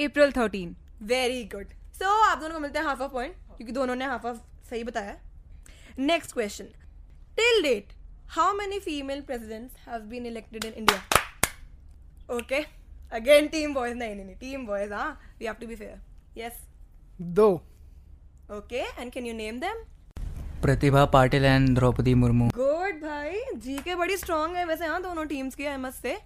April 0.06 0.34
13. 0.38 0.74
Very 1.04 1.44
good 1.54 1.68
so 2.00 2.16
आप 2.24 2.38
दोनों 2.38 2.54
को 2.54 2.60
मिलते 2.60 2.80
हैं 2.80 2.86
हाफ़ 2.86 3.02
ऑफ़ 3.02 3.12
पॉइंट 3.12 3.36
क्योंकि 3.58 3.74
दोनों 3.74 3.96
ने 3.96 4.06
हाफ़ 4.06 4.28
ऑफ़ 4.28 4.38
सही 4.70 4.84
बताया। 4.84 5.16
Next 6.00 6.34
question 6.34 6.66
till 7.38 7.62
date 7.64 7.94
how 8.36 8.54
many 8.58 8.80
female 8.80 9.22
presidents 9.30 9.88
have 9.88 10.02
been 10.10 10.26
elected 10.26 10.66
in 10.66 10.74
India 10.74 12.36
okay 12.38 12.66
again 13.20 13.48
team 13.48 13.74
boys 13.74 13.98
नहीं 13.98 14.16
नहीं 14.16 14.26
नहीं 14.26 14.36
टीम 14.38 14.66
बॉयज़ 14.68 14.94
हाँ। 14.94 15.10
We 15.40 15.46
have 15.46 15.56
to 15.62 15.68
be 15.68 15.76
fair 15.76 15.98
yes 16.38 16.60
दो। 17.40 17.50
Okay, 18.56 18.82
and 19.02 19.12
can 19.12 19.26
you 19.26 19.34
name 19.34 19.60
them? 19.60 19.78
Pratibha 20.62 21.04
Patil 21.14 21.46
and 21.52 21.78
Draupadi 21.78 22.14
Murmu. 22.24 22.50
Good 22.56 23.00
भाई। 23.02 23.40
जी 23.66 23.78
के 23.86 23.96
बड़ी 23.96 24.18
strong 24.18 24.56
है 24.56 24.66
वैसे 24.66 24.86
हाँ 24.86 25.02
दोनों 25.02 25.26
टीम्स 25.26 25.56
की 25.56 25.66
आई 25.66 25.78
मस्ट 25.78 26.02
से 26.02 26.18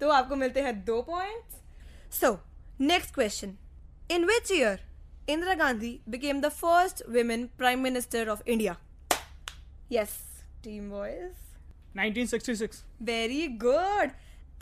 तो 0.00 0.08
आपको 0.10 0.36
मिलते 0.36 0.60
हैं 0.60 0.74
दो 0.84 1.00
points 1.02 2.20
so 2.20 2.32
next 2.80 3.14
question 3.14 3.56
in 4.10 4.24
which 4.26 4.52
year 4.52 4.80
Indira 5.30 5.54
Gandhi 5.54 5.98
became 6.08 6.40
the 6.40 6.48
first 6.62 7.02
women 7.10 7.46
prime 7.58 7.80
minister 7.82 8.28
of 8.28 8.42
India 8.46 8.76
yes 9.92 10.16
team 10.64 10.90
boys 10.90 11.42
1966. 11.98 12.82
Very 13.02 13.46
good 13.64 14.10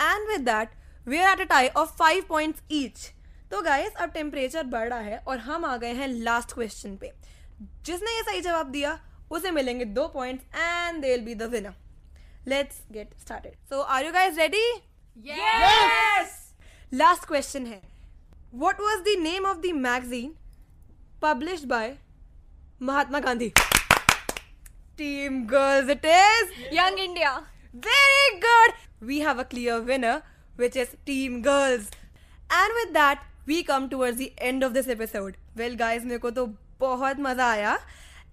and 0.00 0.28
with 0.28 0.40
that 0.48 0.68
we 1.08 1.18
are 1.18 1.32
at 1.32 1.40
a 1.40 1.50
tie 1.50 1.68
of 1.68 1.96
five 1.98 2.24
points 2.28 2.62
each 2.72 3.10
तो 3.52 3.60
guys 3.62 3.94
अब 4.00 4.10
temperature 4.12 4.62
बढ़ 4.72 4.88
रहा 4.88 4.98
है 4.98 5.16
और 5.28 5.38
हम 5.38 5.64
आ 5.64 5.76
गए 5.76 5.92
हैं 5.94 6.06
last 6.08 6.52
question 6.52 6.96
पे। 6.96 7.10
जिसने 7.86 8.14
ये 8.16 8.22
सही 8.22 8.40
जवाब 8.40 8.70
दिया 8.72 8.98
उसे 9.30 9.50
मिलेंगे 9.50 9.84
दो 9.96 10.06
points 10.14 10.44
and 10.56 11.02
they 11.02 11.08
will 11.08 11.24
be 11.24 11.34
the 11.34 11.48
winner 11.52 11.74
let's 12.48 12.80
get 12.92 13.10
started 13.20 13.54
so 13.68 13.80
are 13.80 14.04
you 14.06 14.12
guys 14.12 14.38
ready 14.38 14.64
yes 15.26 16.30
last 16.94 17.26
question 17.28 17.66
है. 17.66 17.80
What 18.54 18.80
was 18.80 18.98
the 19.08 19.18
name 19.22 19.46
of 19.46 19.58
the 19.58 19.72
magazine 19.74 20.34
published 21.22 21.66
by 21.68 21.94
Mahatma 22.82 23.20
Gandhi 23.20 23.52
Team 25.00 25.36
girls, 25.50 25.88
it 25.92 26.02
is 26.08 26.50
Young 26.76 26.98
India. 27.02 27.30
Very 27.84 28.26
good. 28.40 28.74
We 29.10 29.20
have 29.26 29.38
a 29.42 29.44
clear 29.52 29.76
winner, 29.90 30.16
which 30.56 30.76
is 30.82 30.90
Team 31.06 31.38
Girls. 31.46 31.86
And 32.58 32.76
with 32.78 32.92
that, 32.96 33.22
we 33.48 33.62
come 33.62 33.88
towards 33.88 34.18
the 34.18 34.28
end 34.38 34.64
of 34.64 34.72
this 34.72 34.88
episode 34.88 35.36
well 35.56 35.76
guys, 35.76 36.04
मेरे 36.04 36.18
को 36.18 36.30
तो 36.30 36.46
बहुत 36.80 37.20
मज़ा 37.20 37.50
आया 37.50 37.74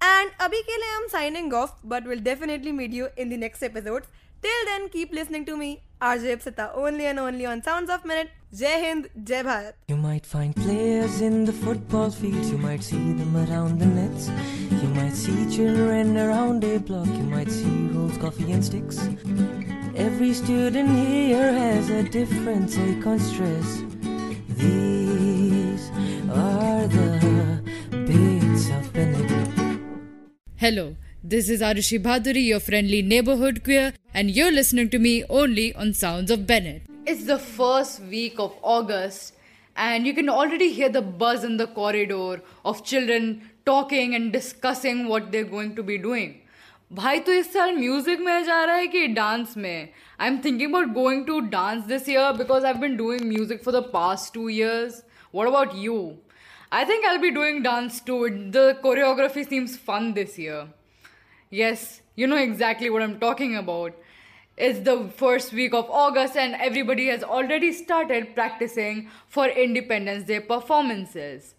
and 0.04 0.32
अभी 0.42 0.62
के 0.62 0.78
लिए 0.78 0.90
I 0.90 1.02
am 1.02 1.08
signing 1.12 1.54
off 1.54 1.80
but 1.86 2.08
will 2.08 2.20
definitely 2.24 2.72
meet 2.72 2.94
you 2.94 3.08
in 3.18 3.30
the 3.30 3.40
next 3.40 3.64
episode 3.64 4.04
till 4.44 4.66
then 4.66 4.88
keep 4.88 5.14
listening 5.14 5.46
to 5.46 5.56
me 5.56 5.78
only 6.02 7.06
and 7.06 7.20
only 7.20 7.46
on 7.46 7.62
Sounds 7.62 7.90
of 7.90 8.04
Bennett. 8.04 8.30
Jai 8.52 8.80
Hind, 8.84 9.10
Jai 9.24 9.44
Bharat. 9.44 9.74
You 9.90 9.98
might 9.98 10.26
find 10.26 10.56
players 10.56 11.22
in 11.22 11.46
the 11.46 11.54
football 11.54 12.10
fields, 12.10 12.50
you 12.50 12.58
might 12.58 12.82
see 12.82 13.14
them 13.14 13.36
around 13.36 13.80
the 13.80 13.86
nets. 13.86 14.30
You 14.72 14.88
might 14.90 15.14
see 15.14 15.46
children 15.56 16.18
around 16.18 16.64
a 16.64 16.80
block, 16.80 17.08
you 17.08 17.24
might 17.24 17.52
see 17.52 17.88
rolls, 17.88 18.18
coffee, 18.18 18.52
and 18.52 18.64
sticks. 18.64 18.98
Every 19.96 20.34
student 20.34 20.90
here 20.90 21.52
has 21.54 21.90
a 21.90 22.02
different 22.04 22.72
take 22.72 23.06
on 23.06 23.20
stress. 23.20 23.84
The 24.58 24.99
Hello, 30.59 30.97
this 31.23 31.49
is 31.49 31.61
Arushi 31.61 31.99
Bhaduri, 32.03 32.45
your 32.45 32.61
friendly 32.61 33.03
neighborhood 33.03 33.63
queer, 33.65 33.93
and 34.13 34.31
you're 34.31 34.53
listening 34.53 34.89
to 34.91 34.99
me 34.99 35.25
only 35.29 35.75
on 35.75 35.93
Sounds 35.93 36.31
of 36.31 36.47
Bennett. 36.47 36.83
It's 37.07 37.25
the 37.25 37.39
first 37.39 38.01
week 38.01 38.35
of 38.39 38.55
August, 38.63 39.35
and 39.77 40.07
you 40.07 40.15
can 40.15 40.29
already 40.29 40.73
hear 40.73 40.89
the 40.89 41.03
buzz 41.03 41.45
in 41.45 41.57
the 41.57 41.67
corridor 41.67 42.43
of 42.65 42.85
children 42.85 43.43
talking 43.67 44.15
and 44.15 44.33
discussing 44.33 45.07
what 45.09 45.31
they're 45.33 45.45
going 45.57 45.75
to 45.77 45.83
be 45.83 45.99
doing. 45.99 46.41
भाई 46.93 47.19
तो 47.27 47.33
इस 47.33 47.53
साल 47.53 47.75
music 47.77 48.21
में 48.21 48.45
जा 48.45 48.63
रहा 48.65 48.75
है 48.77 48.87
कि 48.87 49.07
dance 49.15 49.57
में 49.57 49.89
I 50.21 50.29
am 50.29 50.37
thinking 50.45 50.71
about 50.71 50.89
going 50.95 51.25
to 51.27 51.39
dance 51.55 51.83
this 51.85 52.09
year 52.09 52.33
because 52.37 52.65
I 52.65 52.75
been 52.83 52.97
doing 52.97 53.21
music 53.29 53.63
for 53.65 53.75
the 53.75 53.83
past 53.93 54.33
two 54.35 54.49
years 54.49 55.03
what 55.35 55.47
about 55.49 55.71
you 55.77 55.97
I 56.72 56.86
think 56.86 57.04
I'll 57.04 57.20
be 57.20 57.32
doing 57.32 57.64
dance 57.64 58.00
too. 58.00 58.50
The 58.52 58.78
choreography 58.84 59.48
seems 59.48 59.76
fun 59.76 60.14
this 60.14 60.38
year. 60.38 60.68
Yes, 61.50 62.02
you 62.16 62.28
know 62.28 62.38
exactly 62.38 62.92
what 62.92 63.02
I'm 63.02 63.20
talking 63.20 63.56
about. 63.56 63.96
It's 64.56 64.80
the 64.80 65.10
first 65.16 65.52
week 65.52 65.74
of 65.74 65.90
August, 65.90 66.36
and 66.36 66.54
everybody 66.56 67.08
has 67.08 67.24
already 67.24 67.72
started 67.74 68.36
practicing 68.36 69.10
for 69.28 69.48
Independence 69.48 70.26
Day 70.26 70.42
performances. 70.42 71.56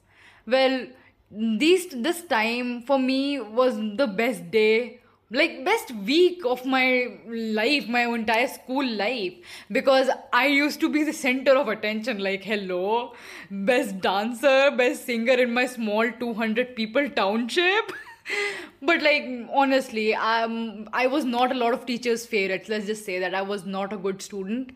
Well, 0.46 0.86
these 1.30 1.88
this 1.88 2.22
time 2.22 2.82
for 2.82 2.98
me 2.98 3.40
was 3.40 3.76
the 3.96 4.06
best 4.06 4.50
day 4.50 4.99
like 5.32 5.64
best 5.64 5.92
week 6.06 6.44
of 6.44 6.64
my 6.66 7.06
life 7.28 7.86
my 7.88 8.02
entire 8.14 8.48
school 8.48 8.84
life 8.84 9.32
because 9.70 10.10
i 10.32 10.46
used 10.46 10.80
to 10.80 10.88
be 10.88 11.04
the 11.04 11.12
center 11.12 11.52
of 11.52 11.68
attention 11.68 12.18
like 12.18 12.42
hello 12.42 13.12
best 13.50 14.00
dancer 14.00 14.72
best 14.76 15.06
singer 15.06 15.34
in 15.44 15.54
my 15.54 15.66
small 15.66 16.10
200 16.18 16.74
people 16.76 17.08
township. 17.10 17.92
But 18.82 19.02
like 19.02 19.24
honestly 19.52 20.14
um, 20.14 20.88
i 20.92 21.06
was 21.06 21.24
not 21.24 21.52
a 21.52 21.54
lot 21.54 21.74
of 21.74 21.86
teachers 21.86 22.26
favorites 22.26 22.68
let's 22.68 22.86
just 22.86 23.04
say 23.04 23.18
that. 23.20 23.34
I 23.34 23.42
was 23.42 23.64
not 23.64 23.92
a 23.92 23.96
good 23.96 24.22
student 24.22 24.72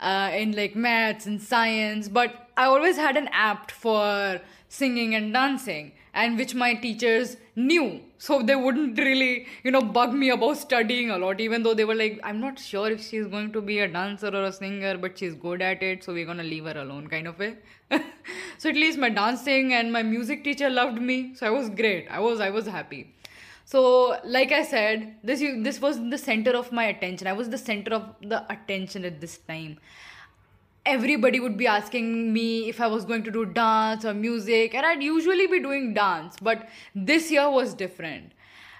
uh, 0.00 0.30
in 0.34 0.52
like 0.52 0.76
maths 0.76 1.26
and 1.26 1.40
science 1.42 2.08
but 2.08 2.48
i 2.56 2.64
always 2.64 2.96
had 2.96 3.16
an 3.16 3.28
apt 3.32 3.70
for 3.70 4.40
singing 4.68 5.14
and 5.14 5.32
dancing 5.32 5.92
and 6.14 6.36
which 6.36 6.54
my 6.54 6.74
teachers 6.74 7.36
knew. 7.56 8.00
So 8.18 8.42
they 8.42 8.54
wouldn't 8.54 8.98
really 8.98 9.46
you 9.64 9.70
know 9.70 9.80
bug 9.80 10.12
me 10.12 10.30
about 10.30 10.58
studying 10.58 11.10
a 11.10 11.18
lot 11.18 11.40
even 11.40 11.62
though 11.62 11.72
they 11.74 11.86
were 11.86 11.94
like 11.94 12.20
i'm 12.22 12.38
not 12.40 12.58
sure 12.58 12.90
if 12.90 13.02
she's 13.02 13.26
going 13.26 13.50
to 13.52 13.62
be 13.62 13.78
a 13.78 13.88
dancer 13.88 14.28
or 14.28 14.42
a 14.44 14.52
singer 14.52 14.98
but 14.98 15.18
she's 15.18 15.34
good 15.34 15.62
at 15.62 15.82
it 15.82 16.04
so 16.04 16.12
we're 16.12 16.26
gonna 16.26 16.42
leave 16.42 16.64
her 16.64 16.78
alone 16.78 17.06
kind 17.06 17.26
of 17.26 17.38
way. 17.38 17.56
So 18.58 18.68
at 18.68 18.74
least 18.74 18.98
my 18.98 19.08
dancing 19.08 19.72
and 19.72 19.90
my 19.90 20.02
music 20.02 20.44
teacher 20.44 20.68
loved 20.68 21.00
me 21.00 21.34
so 21.34 21.46
i 21.46 21.50
was 21.50 21.70
great. 21.70 22.08
I 22.10 22.20
was 22.20 22.40
i 22.40 22.50
was 22.50 22.66
happy. 22.66 23.14
So 23.64 24.18
like 24.24 24.52
i 24.52 24.62
said 24.64 25.14
this 25.24 25.40
this 25.40 25.80
was 25.80 25.98
the 26.10 26.18
center 26.18 26.50
of 26.50 26.70
my 26.72 26.84
attention. 26.84 27.26
I 27.26 27.32
was 27.32 27.48
the 27.48 27.58
center 27.58 27.94
of 27.94 28.14
the 28.20 28.44
attention 28.52 29.04
at 29.06 29.20
this 29.20 29.38
time 29.38 29.78
everybody 30.86 31.40
would 31.40 31.56
be 31.56 31.66
asking 31.66 32.32
me 32.32 32.68
if 32.68 32.80
I 32.80 32.86
was 32.86 33.04
going 33.04 33.22
to 33.24 33.30
do 33.30 33.44
dance 33.44 34.04
or 34.04 34.14
music, 34.14 34.74
and 34.74 34.86
I'd 34.86 35.02
usually 35.02 35.46
be 35.46 35.60
doing 35.60 35.94
dance, 35.94 36.36
but 36.40 36.68
this 36.94 37.30
year 37.30 37.50
was 37.50 37.74
different. 37.74 38.32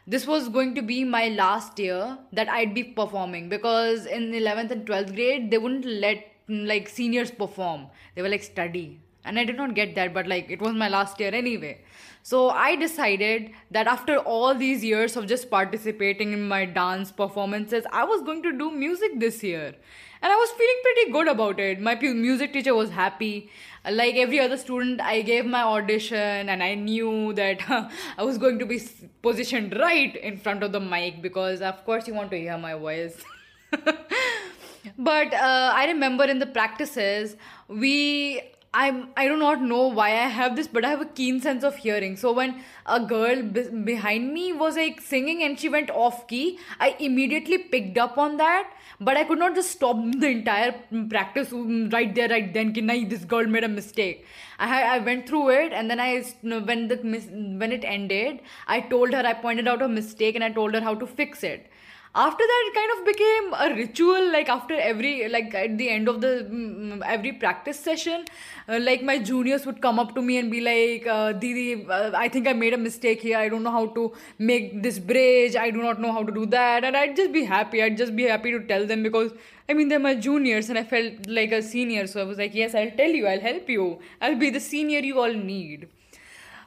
This 0.07 0.27
was 0.27 0.49
going 0.49 0.75
to 0.75 0.83
be 0.83 1.05
my 1.05 1.29
last 1.29 1.79
year 1.79 2.19
that 2.33 2.49
I'd 2.49 2.75
be 2.75 2.83
performing 2.83 3.49
because 3.49 4.07
in 4.07 4.33
11th 4.33 4.71
and 4.71 4.87
12th 4.87 5.15
grade, 5.15 5.51
they 5.51 5.59
wouldn't 5.59 5.85
let 5.85 6.27
like 6.49 6.89
seniors 6.89 7.31
perform. 7.31 7.87
They 8.15 8.23
were 8.23 8.29
like, 8.29 8.43
study. 8.43 9.01
And 9.25 9.39
I 9.39 9.45
did 9.45 9.57
not 9.57 9.75
get 9.75 9.95
that, 9.97 10.15
but 10.15 10.27
like 10.27 10.51
it 10.51 10.61
was 10.61 10.73
my 10.73 10.89
last 10.89 11.21
year 11.21 11.33
anyway. 11.33 11.83
So 12.23 12.51
I 12.51 12.75
decided 12.77 13.53
that 13.71 13.87
after 13.87 14.17
all 14.17 14.55
these 14.55 14.83
years 14.83 15.17
of 15.17 15.27
just 15.27 15.51
participating 15.51 16.33
in 16.33 16.49
my 16.49 16.65
dance 16.65 17.13
performances, 17.13 17.85
I 17.93 18.05
was 18.05 18.23
going 18.23 18.43
to 18.43 18.53
do 18.53 18.71
music 18.71 19.21
this 19.21 19.43
year 19.43 19.75
and 20.23 20.33
I 20.33 20.37
was 20.37 20.51
feeling 20.51 20.77
pretty 20.83 21.13
good 21.13 21.29
about 21.29 21.61
it. 21.61 21.81
My 21.81 21.95
music 21.95 22.53
teacher 22.53 22.75
was 22.75 22.91
happy. 22.91 23.51
Like 23.91 24.17
every 24.17 24.39
other 24.41 24.59
student, 24.59 25.01
I 25.01 25.23
gave 25.23 25.47
my 25.47 25.63
audition 25.63 26.49
and 26.49 26.63
I 26.63 26.75
knew 26.75 27.33
that 27.35 27.63
I 28.19 28.23
was 28.23 28.37
going 28.37 28.59
to 28.59 28.67
be 28.67 28.81
positioned 29.23 29.77
right 29.79 30.15
in 30.17 30.37
front 30.37 30.63
of 30.63 30.73
the 30.73 30.81
mic 30.81 31.23
because, 31.23 31.63
of 31.63 31.85
course, 31.85 32.07
you 32.07 32.15
want 32.15 32.31
to 32.33 32.39
hear 32.39 32.59
my 32.59 32.75
voice. 32.75 33.23
but 34.99 35.33
uh, 35.33 35.73
I 35.75 35.87
remember 35.87 36.25
in 36.25 36.39
the 36.39 36.47
practices, 36.47 37.37
we 37.69 38.43
I'm 38.73 39.09
I 39.17 39.27
do 39.27 39.37
not 39.37 39.63
know 39.63 39.89
why 39.89 40.11
I 40.11 40.29
have 40.29 40.55
this, 40.55 40.69
but 40.69 40.85
I 40.85 40.91
have 40.91 41.01
a 41.01 41.07
keen 41.07 41.41
sense 41.41 41.65
of 41.65 41.77
hearing. 41.77 42.17
So 42.17 42.33
when 42.33 42.63
a 42.87 43.01
girl 43.01 43.43
be- 43.43 43.69
behind 43.69 44.33
me 44.33 44.53
was 44.53 44.77
like 44.77 45.01
singing 45.01 45.43
and 45.43 45.59
she 45.59 45.69
went 45.69 45.91
off 45.91 46.29
key, 46.29 46.59
I 46.79 46.95
immediately 47.01 47.59
picked 47.59 47.99
up 47.99 48.17
on 48.17 48.37
that. 48.37 48.71
But 49.03 49.17
I 49.17 49.25
could 49.25 49.39
not 49.39 49.55
just 49.55 49.71
stop 49.71 49.97
the 50.19 50.29
entire 50.29 50.73
practice 51.09 51.51
mm, 51.51 51.93
right 51.93 52.15
there, 52.15 52.29
right 52.29 52.53
then. 52.53 52.73
Ki, 52.73 53.05
this 53.07 53.25
girl 53.25 53.47
made 53.47 53.65
a 53.65 53.69
mistake. 53.69 54.27
I 54.59 54.83
I 54.97 54.99
went 54.99 55.27
through 55.29 55.49
it, 55.51 55.73
and 55.73 55.91
then 55.91 56.01
I 56.01 56.23
when 56.43 56.89
the 56.89 56.97
when 57.63 57.73
it 57.73 57.85
ended, 57.85 58.41
I 58.67 58.81
told 58.81 59.15
her 59.15 59.25
I 59.27 59.33
pointed 59.33 59.69
out 59.69 59.83
a 59.83 59.89
mistake 59.89 60.35
and 60.35 60.45
I 60.45 60.51
told 60.51 60.75
her 60.75 60.83
how 60.83 60.95
to 60.95 61.07
fix 61.07 61.43
it 61.43 61.71
after 62.13 62.45
that 62.45 62.63
it 62.67 62.75
kind 62.75 62.91
of 62.99 63.05
became 63.07 63.53
a 63.55 63.77
ritual 63.77 64.33
like 64.33 64.49
after 64.49 64.75
every 64.75 65.29
like 65.29 65.55
at 65.55 65.79
the 65.79 65.89
end 65.89 66.09
of 66.09 66.21
the 66.21 66.45
mm, 66.51 67.01
every 67.07 67.31
practice 67.31 67.79
session 67.79 68.25
uh, 68.69 68.81
like 68.83 69.01
my 69.03 69.17
juniors 69.17 69.65
would 69.65 69.81
come 69.81 70.01
up 70.01 70.13
to 70.17 70.21
me 70.21 70.37
and 70.39 70.51
be 70.51 70.61
like 70.61 71.07
uh, 71.07 71.31
didi 71.33 71.87
uh, 71.89 72.11
i 72.17 72.29
think 72.29 72.49
i 72.49 72.53
made 72.53 72.75
a 72.75 72.79
mistake 72.79 73.23
here. 73.23 73.39
I 73.39 73.49
don't 73.49 73.63
know 73.63 73.71
how 73.71 73.87
to 73.87 74.13
make 74.39 74.83
this 74.83 74.99
bridge. 74.99 75.55
I 75.55 75.71
do 75.71 75.83
not 75.83 76.01
know 76.01 76.13
how 76.13 76.25
to 76.25 76.33
do 76.33 76.47
that. 76.47 76.83
And 76.83 76.97
i'd 76.97 77.15
just 77.15 77.33
be 77.33 77.45
happy. 77.45 77.83
I'd 77.83 77.97
just 77.97 78.17
be 78.17 78.25
happy 78.25 78.51
to 78.51 78.61
tell 78.61 78.87
them 78.87 79.05
because 79.05 79.31
i 79.69 79.73
mean 79.73 79.89
they're 79.89 80.01
my 80.01 80.17
juniors 80.17 80.69
and 80.69 80.79
i 80.79 80.83
felt 80.83 81.29
like 81.29 81.53
a 81.53 81.63
senior. 81.63 82.09
So 82.09 82.21
i 82.21 82.25
was 82.25 82.39
like 82.39 82.55
yes 82.55 82.75
i'll 82.75 82.91
tell 82.91 83.11
you. 83.11 83.29
I'll 83.29 83.41
help 83.41 83.69
you. 83.69 84.01
I'll 84.21 84.37
be 84.37 84.51
the 84.51 84.61
senior 84.61 84.99
you 84.99 85.21
all 85.21 85.33
need. 85.33 85.89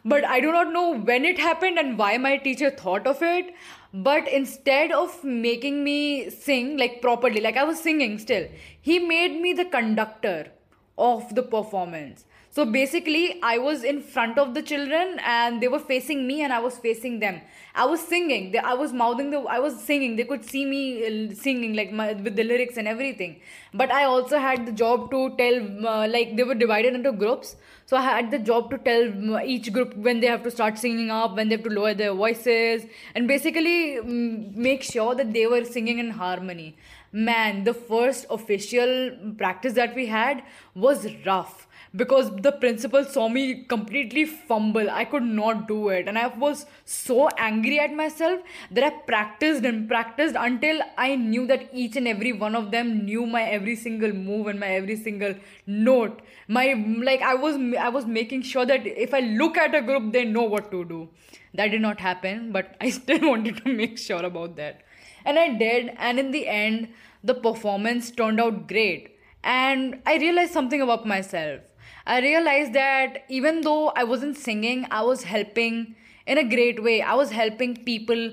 But 0.06 0.26
I 0.26 0.40
do 0.42 0.52
not 0.52 0.74
know 0.74 0.98
when 0.98 1.24
it 1.26 1.40
happened 1.40 1.80
and 1.80 1.98
why 1.98 2.18
my 2.18 2.38
teacher 2.38 2.70
thought 2.70 3.08
of 3.08 3.22
it. 3.22 3.54
But 3.94 4.28
instead 4.28 4.92
of 4.92 5.24
making 5.24 5.84
me 5.84 6.30
sing 6.32 6.78
like 6.78 7.02
properly, 7.02 7.40
like 7.40 7.58
I 7.58 7.64
was 7.64 7.80
singing 7.80 8.18
still, 8.18 8.48
he 8.82 8.98
made 8.98 9.40
me 9.40 9.54
the 9.54 9.66
conductor 9.66 10.52
of 10.98 11.36
the 11.36 11.44
performance. 11.44 12.26
So 12.56 12.66
basically, 12.66 13.42
I 13.42 13.58
was 13.58 13.84
in 13.84 14.00
front 14.00 14.38
of 14.38 14.54
the 14.54 14.62
children 14.62 15.20
and 15.26 15.60
they 15.60 15.68
were 15.68 15.80
facing 15.80 16.28
me 16.28 16.44
and 16.44 16.54
I 16.54 16.60
was 16.60 16.78
facing 16.78 17.20
them. 17.20 17.42
I 17.74 17.86
was 17.86 18.00
singing. 18.00 18.56
I 18.64 18.76
was 18.76 18.94
mouthing 18.94 19.32
the. 19.32 19.40
I 19.40 19.58
was 19.58 19.82
singing. 19.84 20.16
They 20.18 20.24
could 20.24 20.46
see 20.46 20.64
me 20.64 20.82
uh, 21.08 21.34
singing 21.34 21.74
like 21.74 21.92
my, 21.92 22.14
with 22.14 22.36
the 22.36 22.44
lyrics 22.44 22.78
and 22.78 22.88
everything. 22.88 23.42
But 23.74 23.92
I 23.92 24.04
also 24.04 24.38
had 24.38 24.68
the 24.68 24.72
job 24.72 25.10
to 25.10 25.36
tell. 25.40 25.88
Uh, 25.88 26.08
like 26.08 26.36
they 26.38 26.44
were 26.44 26.54
divided 26.54 26.94
into 26.94 27.12
groups, 27.12 27.56
so 27.88 27.98
I 27.98 28.04
had 28.04 28.30
the 28.30 28.38
job 28.38 28.70
to 28.70 28.78
tell 28.78 29.08
um, 29.08 29.40
each 29.44 29.74
group 29.74 29.98
when 29.98 30.20
they 30.20 30.28
have 30.28 30.44
to 30.44 30.52
start 30.52 30.78
singing 30.78 31.10
up, 31.10 31.36
when 31.36 31.50
they 31.50 31.56
have 31.56 31.64
to 31.64 31.72
lower 31.72 31.96
their 31.96 32.14
voices, 32.14 32.86
and 33.16 33.28
basically 33.28 33.98
um, 33.98 34.62
make 34.70 34.84
sure 34.84 35.16
that 35.16 35.34
they 35.34 35.48
were 35.48 35.66
singing 35.66 35.98
in 35.98 36.12
harmony. 36.12 36.78
Man, 37.12 37.64
the 37.64 37.74
first 37.74 38.28
official 38.30 39.18
practice 39.40 39.74
that 39.74 39.96
we 39.96 40.06
had 40.06 40.44
was 40.76 41.08
rough 41.26 41.68
because 41.96 42.32
the 42.38 42.52
principal 42.52 43.06
saw 43.06 43.30
me 43.30 43.64
completely 43.66 44.26
fumble. 44.26 44.90
I 44.90 45.06
could 45.06 45.24
not 45.24 45.68
do 45.68 45.90
it. 45.90 46.08
And 46.08 46.18
I 46.18 46.28
was 46.28 46.66
so 46.86 47.30
angry 47.38 47.80
at 47.80 47.94
myself 47.94 48.42
that 48.72 48.84
I 48.84 48.90
practiced 48.90 49.64
and 49.64 49.88
practiced 49.88 50.36
until 50.38 50.82
I 50.98 51.16
knew 51.16 51.46
that 51.48 51.70
each 51.72 51.96
and 51.96 52.08
every 52.08 52.34
one 52.34 52.56
of 52.56 52.72
them 52.72 53.06
knew 53.06 53.26
my 53.26 53.44
every 53.44 53.76
single 53.76 54.12
move 54.12 54.48
and 54.48 54.60
my 54.60 54.70
every 54.70 54.96
single 54.96 55.36
note. 55.68 56.22
My 56.48 56.74
like 57.04 57.22
I 57.22 57.36
was 57.36 57.58
I 57.80 57.90
was 57.90 58.06
making 58.06 58.42
sure 58.42 58.66
that 58.66 58.88
if 58.88 59.14
I 59.14 59.20
look 59.20 59.56
at 59.58 59.76
a 59.76 59.82
group 59.82 60.12
they 60.14 60.26
know 60.26 60.44
what 60.44 60.72
to 60.72 60.84
do. 60.84 61.10
That 61.56 61.70
did 61.70 61.82
not 61.82 62.00
happen, 62.00 62.52
but 62.52 62.76
I 62.82 62.90
still 63.00 63.30
wanted 63.30 63.64
to 63.64 63.72
make 63.72 63.98
sure 64.00 64.24
about 64.24 64.56
that. 64.56 64.82
And 65.26 65.40
I 65.40 65.54
did, 65.54 65.94
and 65.98 66.20
in 66.20 66.32
the 66.32 66.48
end, 66.48 66.90
the 67.24 67.34
performance 67.34 68.12
turned 68.12 68.42
out 68.42 68.68
great. 68.68 69.18
And 69.44 70.02
I 70.06 70.18
realized 70.18 70.52
something 70.52 70.82
about 70.82 71.06
myself. 71.06 71.62
I 72.06 72.20
realized 72.20 72.74
that 72.74 73.24
even 73.30 73.62
though 73.62 73.90
I 73.90 74.04
wasn't 74.04 74.38
singing, 74.38 74.86
I 74.92 75.02
was 75.04 75.24
helping 75.24 75.96
in 76.26 76.38
a 76.38 76.44
great 76.44 76.84
way. 76.84 77.02
I 77.02 77.14
was 77.16 77.32
helping 77.32 77.84
people 77.84 78.32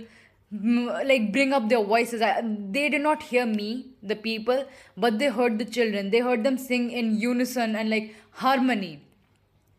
like 0.53 1.33
bring 1.33 1.53
up 1.53 1.69
their 1.69 1.83
voices. 1.85 2.21
I, 2.23 2.43
they 2.43 2.89
did 2.89 3.03
not 3.03 3.23
hear 3.23 3.47
me, 3.47 3.87
the 4.03 4.17
people, 4.17 4.65
but 4.97 5.19
they 5.19 5.29
heard 5.29 5.59
the 5.59 5.65
children. 5.65 6.11
They 6.11 6.19
heard 6.21 6.43
them 6.43 6.59
sing 6.59 6.91
in 6.91 7.19
unison 7.21 7.77
and 7.77 7.89
like 7.89 8.15
harmony. 8.33 9.01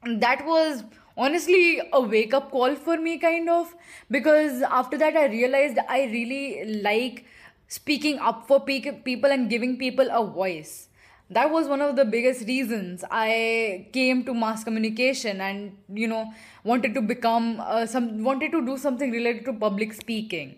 And 0.04 0.22
that 0.22 0.46
was 0.46 0.84
honestly 1.18 1.82
a 1.92 2.02
wake 2.02 2.34
up 2.34 2.52
call 2.52 2.76
for 2.76 2.98
me, 2.98 3.18
kind 3.18 3.50
of, 3.50 3.76
because 4.10 4.62
after 4.62 4.98
that, 4.98 5.16
I 5.18 5.26
realized 5.26 5.78
I 5.90 6.06
really 6.06 6.82
like 6.82 7.26
speaking 7.68 8.20
up 8.20 8.48
for 8.48 8.62
pe- 8.62 9.02
people 9.02 9.30
and 9.30 9.50
giving 9.50 9.78
people 9.78 10.08
a 10.12 10.26
voice 10.26 10.88
that 11.36 11.50
was 11.50 11.68
one 11.68 11.82
of 11.82 11.96
the 11.96 12.04
biggest 12.14 12.48
reasons 12.48 13.04
i 13.10 13.88
came 13.98 14.24
to 14.30 14.34
mass 14.34 14.64
communication 14.64 15.42
and 15.48 16.00
you 16.02 16.08
know 16.08 16.24
wanted 16.64 16.94
to 16.94 17.02
become 17.02 17.48
uh, 17.60 17.86
some 17.86 18.24
wanted 18.24 18.52
to 18.52 18.66
do 18.66 18.78
something 18.78 19.12
related 19.12 19.46
to 19.46 19.54
public 19.54 19.94
speaking. 19.94 20.56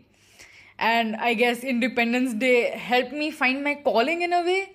And 0.80 1.16
i 1.28 1.34
guess 1.34 1.64
independence 1.64 2.34
day 2.34 2.72
helped 2.86 3.14
me 3.14 3.30
find 3.32 3.64
my 3.64 3.76
calling 3.76 4.22
in 4.24 4.34
a 4.34 4.42
way. 4.42 4.74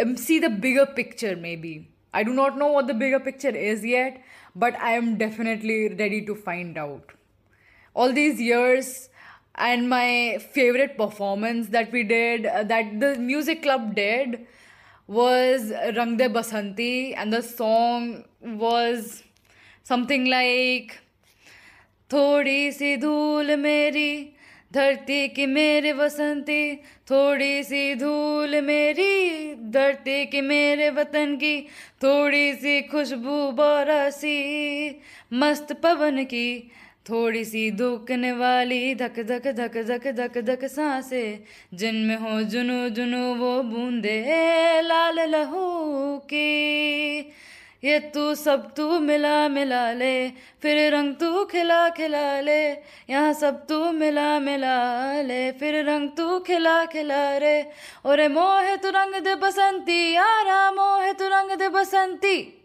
Um, 0.00 0.16
see 0.16 0.38
the 0.38 0.50
bigger 0.50 0.86
picture 0.86 1.34
maybe. 1.36 1.88
I 2.14 2.22
do 2.22 2.32
not 2.32 2.56
know 2.56 2.68
what 2.68 2.86
the 2.86 2.94
bigger 2.94 3.20
picture 3.20 3.54
is 3.70 3.84
yet 3.84 4.22
but 4.54 4.78
i 4.80 4.92
am 4.92 5.16
definitely 5.18 5.88
ready 5.88 6.24
to 6.26 6.34
find 6.34 6.78
out. 6.78 7.12
All 7.94 8.12
these 8.12 8.40
years 8.40 9.08
and 9.56 9.88
my 9.90 10.38
favorite 10.52 10.96
performance 10.96 11.68
that 11.70 11.90
we 11.90 12.04
did 12.04 12.46
uh, 12.46 12.62
that 12.62 13.00
the 13.00 13.16
music 13.18 13.62
club 13.62 13.94
did 13.96 14.46
was 15.08 15.72
Rang 15.96 16.16
De 16.18 16.28
Basanti, 16.28 17.14
and 17.16 17.32
the 17.32 17.42
song 17.42 18.24
was 18.42 19.22
something 19.82 20.26
like 20.26 21.00
थोड़ी 22.10 22.72
सी 22.72 22.96
धूल 22.96 23.56
मेरी 23.56 24.12
धरती 24.72 25.28
की 25.28 25.46
मेरे 25.46 25.92
बसंती 25.92 26.76
थोड़ी 27.10 27.62
सी 27.64 27.94
धूल 28.00 28.60
मेरी 28.60 29.54
धरती 29.72 30.24
की 30.32 30.40
मेरे 30.40 30.88
वतन 30.90 31.36
की 31.36 31.60
थोड़ी 32.02 32.54
सी 32.54 32.80
खुशबू 32.88 33.50
बोरासी 33.58 34.38
मस्त 35.32 35.72
पवन 35.82 36.24
की 36.24 36.48
थोड़ी 37.08 37.44
सी 37.44 37.70
धुकने 37.70 38.32
वाली 38.32 38.94
धक 38.94 39.20
धक 39.20 39.46
धक 39.46 39.76
धक 39.76 40.06
धक 40.06 40.38
धक 40.38 40.64
साँसें। 40.64 41.44
जिनमें 41.74 42.16
हो 42.16 42.42
जुनू 42.42 42.88
जुनू 42.88 43.34
वो 43.34 43.62
बूंदे 43.62 44.24
लाल 44.82 45.20
लहू 45.20 46.18
की। 46.18 47.32
ये 47.84 47.98
तू 47.98 48.34
सब 48.34 48.74
तू 48.74 49.00
मिला 49.00 49.48
मिला 49.48 49.92
ले, 49.92 50.28
फिर 50.62 50.94
रंग 50.94 51.14
तू 51.14 51.44
खिला 51.44 51.88
खिला 51.88 52.40
ले। 52.40 52.72
यहाँ 53.10 53.32
सब 53.32 53.66
तू 53.66 53.92
मिला 53.92 54.38
मिला 54.38 55.22
ले, 55.22 55.52
फिर 55.52 55.90
रंग 55.90 56.08
तू 56.16 56.38
खिला 56.40 56.84
खिला 56.84 57.38
रे। 57.38 57.70
और 58.04 58.28
मोहे 58.28 58.76
तू 58.76 58.90
रंग 58.90 59.14
दे 59.14 59.34
बसंती 59.34 60.14
यारा 60.14 60.72
मोहे 60.72 61.12
तू 61.12 61.28
रंग 61.28 61.58
दे 61.58 61.68
बसंती। 61.68 62.64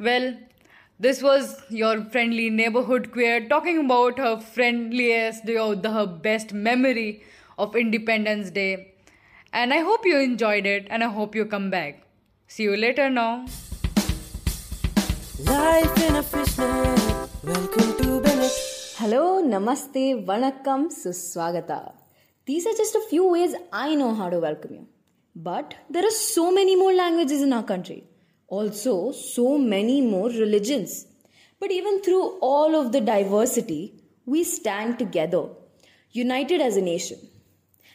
Well 0.00 0.34
well 0.34 0.51
this 0.98 1.22
was 1.22 1.56
your 1.70 2.04
friendly 2.04 2.48
neighborhood 2.50 3.10
queer 3.12 3.48
talking 3.48 3.78
about 3.84 4.18
her 4.18 4.38
friendliest 4.40 5.48
or 5.48 5.74
the 5.74 5.90
her 5.90 6.06
best 6.06 6.52
memory 6.52 7.22
of 7.58 7.74
independence 7.76 8.50
day 8.50 8.94
and 9.52 9.74
i 9.74 9.80
hope 9.90 10.04
you 10.04 10.18
enjoyed 10.18 10.66
it 10.66 10.86
and 10.90 11.04
i 11.04 11.08
hope 11.08 11.34
you 11.34 11.44
come 11.44 11.70
back 11.70 12.06
see 12.46 12.64
you 12.64 12.76
later 12.76 13.10
now 13.10 13.44
Life 15.46 15.96
in 16.08 16.16
a 16.16 16.22
fishnet. 16.22 17.00
Welcome 17.42 17.96
to 18.00 18.20
Bennett. 18.20 18.52
Hello, 18.96 19.42
Namaste, 19.42 20.24
Vanakkam, 20.24 20.88
Suswagata. 20.96 21.92
These 22.46 22.66
are 22.66 22.74
just 22.74 22.94
a 22.94 23.00
few 23.10 23.28
ways 23.28 23.54
I 23.72 23.96
know 23.96 24.14
how 24.14 24.30
to 24.30 24.38
welcome 24.38 24.74
you. 24.74 24.86
But 25.34 25.74
there 25.90 26.06
are 26.06 26.12
so 26.12 26.52
many 26.52 26.76
more 26.76 26.92
languages 26.92 27.42
in 27.42 27.52
our 27.52 27.64
country. 27.64 28.04
Also, 28.56 29.12
so 29.12 29.56
many 29.56 30.02
more 30.02 30.28
religions. 30.28 31.06
But 31.58 31.70
even 31.70 32.02
through 32.02 32.24
all 32.50 32.74
of 32.78 32.92
the 32.92 33.00
diversity, 33.00 33.94
we 34.26 34.44
stand 34.44 34.98
together, 34.98 35.44
united 36.10 36.60
as 36.60 36.76
a 36.76 36.82
nation. 36.82 37.18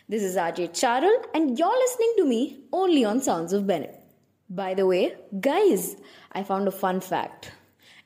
This 0.09 0.23
is 0.23 0.35
RJ 0.35 0.69
Charul, 0.79 1.15
and 1.35 1.59
you're 1.59 1.79
listening 1.83 2.13
to 2.17 2.25
me 2.25 2.39
only 2.73 3.05
on 3.05 3.21
Sounds 3.21 3.53
of 3.53 3.67
Bennett. 3.67 4.01
By 4.49 4.73
the 4.73 4.87
way, 4.87 5.15
guys, 5.39 5.95
I 6.31 6.41
found 6.41 6.67
a 6.67 6.71
fun 6.71 7.01
fact. 7.01 7.51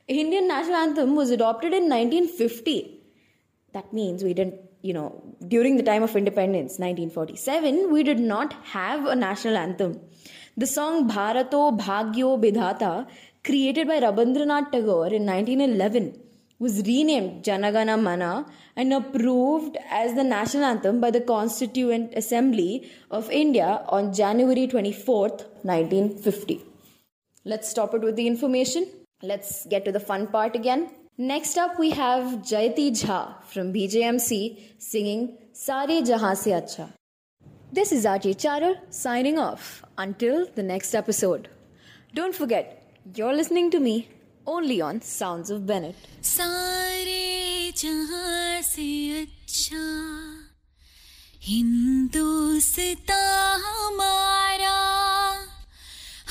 Indian 0.09 0.49
national 0.49 0.75
anthem 0.75 1.15
was 1.15 1.29
adopted 1.29 1.71
in 1.71 1.87
1950. 1.87 2.99
That 3.71 3.93
means 3.93 4.25
we 4.25 4.33
didn't, 4.33 4.55
you 4.81 4.93
know, 4.93 5.23
during 5.47 5.77
the 5.77 5.83
time 5.83 6.03
of 6.03 6.17
independence, 6.17 6.79
1947, 6.79 7.91
we 7.93 8.03
did 8.03 8.19
not 8.19 8.51
have 8.75 9.05
a 9.05 9.15
national 9.15 9.55
anthem. 9.55 10.01
The 10.57 10.67
song 10.67 11.09
Bharato 11.09 11.79
Bhagyo 11.79 12.37
Bidhata, 12.37 13.07
created 13.41 13.87
by 13.87 14.01
Rabindranath 14.01 14.69
Tagore 14.71 15.13
in 15.13 15.25
1911, 15.25 16.19
was 16.59 16.81
renamed 16.85 17.45
Janagana 17.45 17.99
Mana 17.99 18.45
and 18.75 18.93
approved 18.93 19.77
as 19.89 20.13
the 20.13 20.25
national 20.25 20.65
anthem 20.65 20.99
by 20.99 21.09
the 21.09 21.21
Constituent 21.21 22.13
Assembly 22.15 22.91
of 23.09 23.31
India 23.31 23.85
on 23.87 24.13
January 24.13 24.67
24th, 24.67 25.45
1950. 25.63 26.61
Let's 27.45 27.69
stop 27.69 27.93
it 27.93 28.01
with 28.01 28.17
the 28.17 28.27
information. 28.27 28.87
Let's 29.23 29.65
get 29.67 29.85
to 29.85 29.93
the 29.93 30.01
fun 30.01 30.27
part 30.27 30.55
again. 30.57 30.89
Next 31.17 31.57
up, 31.57 31.79
we 31.79 31.91
have 31.91 32.41
Jayati 32.41 32.91
Jha 32.91 33.41
from 33.45 33.71
BJMC 33.71 34.59
singing 34.79 35.37
Sare 35.53 36.01
Jahan 36.01 36.35
Se 36.35 36.51
Acha. 36.51 36.89
This 37.72 37.92
is 37.92 38.04
Ajay 38.04 38.34
Charul 38.34 38.76
signing 38.90 39.38
off 39.38 39.84
until 39.98 40.46
the 40.54 40.62
next 40.62 40.94
episode. 40.94 41.48
Don't 42.14 42.34
forget, 42.34 42.66
you're 43.14 43.34
listening 43.34 43.70
to 43.72 43.80
me 43.80 44.08
only 44.46 44.80
on 44.80 45.00
Sounds 45.02 45.50
of 45.50 45.66
Bennett. 45.66 45.96
सारे 46.22 47.72
जहां 47.76 48.62
से 48.62 48.88
अच्छा 49.20 49.84
हिंदुस्ता 51.48 53.18
हमारा 53.64 54.78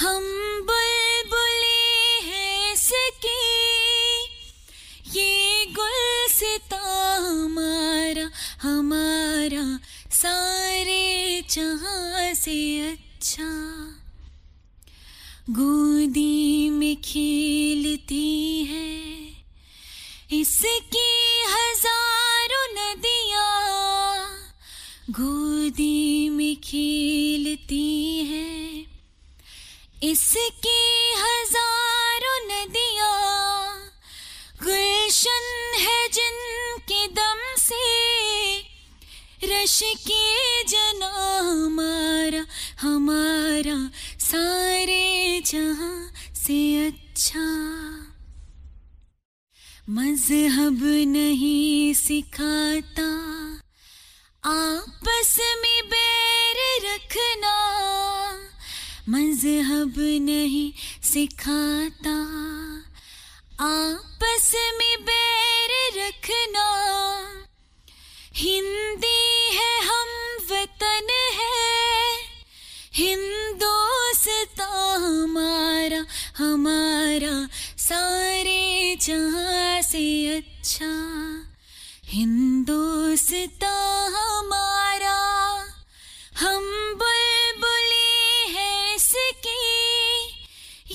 हम 0.01 0.23
बुलबुली 0.69 1.83
है 2.29 2.71
इसकी 2.71 3.43
ये 5.19 5.65
गुलसिता 5.79 6.81
हमारा 7.27 8.29
हमारा 8.61 9.65
सारे 10.20 11.44
जहाँ 11.50 12.34
से 12.34 12.56
अच्छा। 12.90 13.44
गोदी 15.50 16.70
में 16.70 16.96
खेलती 16.96 18.64
है। 18.64 18.88
इसकी 20.40 21.08
हज़ारों 21.52 22.66
नदियाँ 22.74 23.54
गोदी 25.10 26.28
में 26.28 26.56
खेलती 26.64 27.88
है। 28.24 28.48
इसकी 30.10 30.80
हज़ारों 31.22 31.99
रश 39.50 39.80
के 40.06 40.62
जना 40.64 41.08
हमारा 41.38 42.44
हमारा 42.80 43.76
सारे 44.20 45.42
जहाँ 45.46 46.12
से 46.36 46.58
अच्छा। 46.86 47.46
मज़हब 49.90 50.80
नहीं 51.12 51.94
सिखाता, 51.94 53.08
आपस 54.44 55.36
में 55.62 55.80
बैर 55.90 56.58
रखना। 56.86 57.56
मज़हब 59.08 59.94
नहीं 60.28 60.70
सिखाता, 61.12 62.16
आपस 63.66 64.52
में 64.78 64.96
बैर 65.04 65.70
रखना। 65.98 66.68
हिंदी 68.36 69.19
है, 69.50 69.70
हम 69.84 70.08
वतन 70.50 71.08
है। 71.34 71.58
हिंदोस्ता 72.94 74.66
हमारा 74.96 76.06
हमारा 76.38 77.48
सारे 77.78 78.96
जहाँ 79.02 79.82
से 79.82 80.04
अच्छा। 80.36 80.90
हिंदोस्ता 82.04 83.72
हमारा, 84.16 85.18
हम 86.38 86.64
बुलबुली 87.00 88.54
है 88.54 88.94
इसकी। 88.94 89.62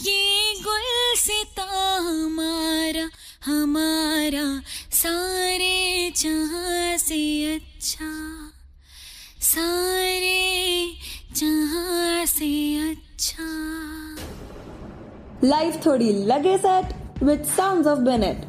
ये 0.10 0.54
गुलसिता 0.64 1.68
हमारा 1.98 3.10
हमारा 3.46 4.46
सारे 4.94 6.12
जहाँ 6.18 6.98
से 6.98 7.22
अच्छा। 7.56 7.75
सारे 9.42 9.76
जहाँ 11.36 12.26
से 12.26 12.76
अच्छा। 12.90 13.44
लाइफ 15.44 15.86
थोड़ी 15.86 16.14
लगे 16.14 16.58
set 16.58 17.24
with 17.24 17.44
sounds 17.44 17.88
of 17.88 18.00
Bennett 18.00 18.48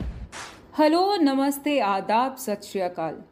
hello 0.79 1.17
नमस्ते 1.17 1.79
आदाब 1.81 2.37
सत 2.37 2.61
श्री 2.65 2.81
अकाल। 2.81 3.23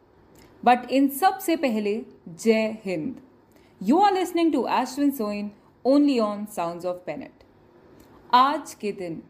बट 0.65 0.91
इन 0.91 1.07
सबसे 1.07 1.55
पहले 1.55 2.05
जय 2.29 2.77
Hind. 2.85 3.15
You 3.83 3.99
are 3.99 4.13
listening 4.13 4.53
to 4.53 4.67
Ashwin 4.67 5.11
Soin 5.11 5.51
only 5.85 6.19
on 6.19 6.45
sounds 6.45 6.85
of 6.85 6.97
Bennett 6.97 7.43
आज 8.33 8.73
के 8.73 8.91
दिन 8.91 9.23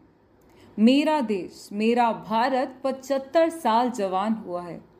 मेरा 0.78 1.20
देश 1.20 1.68
मेरा 1.72 2.12
भारत 2.12 2.82
75 2.86 3.50
साल 3.50 3.90
जवान 3.90 4.32
हुआ 4.32 4.62
है। 4.62 4.95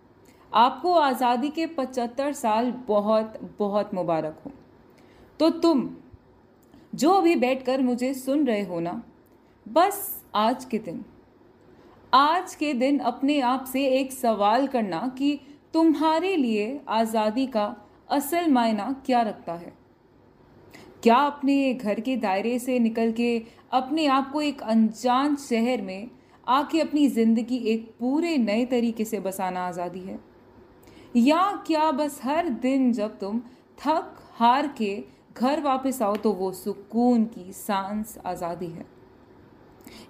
आपको 0.53 0.93
आज़ादी 0.95 1.49
के 1.51 1.67
75 1.69 2.33
साल 2.33 2.71
बहुत 2.89 3.39
बहुत 3.59 3.95
मुबारक 3.95 4.39
हो। 4.47 4.51
तो 5.41 5.49
तुम 5.51 5.89
जो 6.95 7.11
अभी 7.13 7.35
बैठकर 7.37 7.83
मुझे 7.83 8.13
सुन 8.15 8.47
रहे 8.47 8.63
हो 8.63 8.81
ना, 8.81 9.03
बस 9.67 10.25
आज 10.35 10.65
के 10.65 10.79
दिन। 10.79 11.05
आज 12.13 12.55
के 12.55 12.73
दिन 12.75 12.99
अपने 13.01 13.41
आप 13.41 13.65
से 13.65 13.87
एक 13.91 14.13
सवाल 14.13 14.67
करना 14.67 15.01
कि 15.19 15.39
तुम्हारे 15.75 16.37
लिए 16.37 16.81
आज़ादी 16.89 17.47
का 17.47 17.75
असल 18.11 18.51
मायना 18.51 18.95
क्या 19.07 19.21
रखता 19.23 19.53
है? 19.53 19.73
क्या 21.03 21.17
अपने 21.17 21.73
घर 21.75 22.01
के 22.01 22.17
दायरे 22.17 22.59
से 22.59 22.79
निकल 22.79 23.13
के 23.13 23.43
अपने 23.73 24.07
आप 24.07 24.31
को 24.33 24.41
एक 24.43 24.63
अनजान 24.65 25.37
शहर 25.39 25.83
में 25.83 26.11
आके 26.47 26.81
अपनी 26.81 27.07
ज़िंदगी 27.09 27.57
एक 27.67 27.91
पूरे 28.01 28.37
नए 28.39 28.65
तरीके 28.65 29.05
से 29.05 29.21
बसाना 29.21 29.67
आज़ादी 29.67 30.01
है? 30.01 30.19
या 31.17 31.45
क्या 31.67 31.91
बस 31.93 32.21
हर 32.23 32.49
दिन 32.63 32.93
जब 32.93 33.19
तुम 33.19 33.41
थक 33.79 34.17
हार 34.35 34.67
के 34.79 34.93
घर 35.35 35.61
वापस 35.61 36.01
आओ 36.03 36.17
तो 36.17 36.33
वो 36.33 36.51
सुकून 36.55 37.25
की 37.27 37.53
सांस 37.53 38.17
आज़ादी 38.27 38.67
है। 38.67 38.85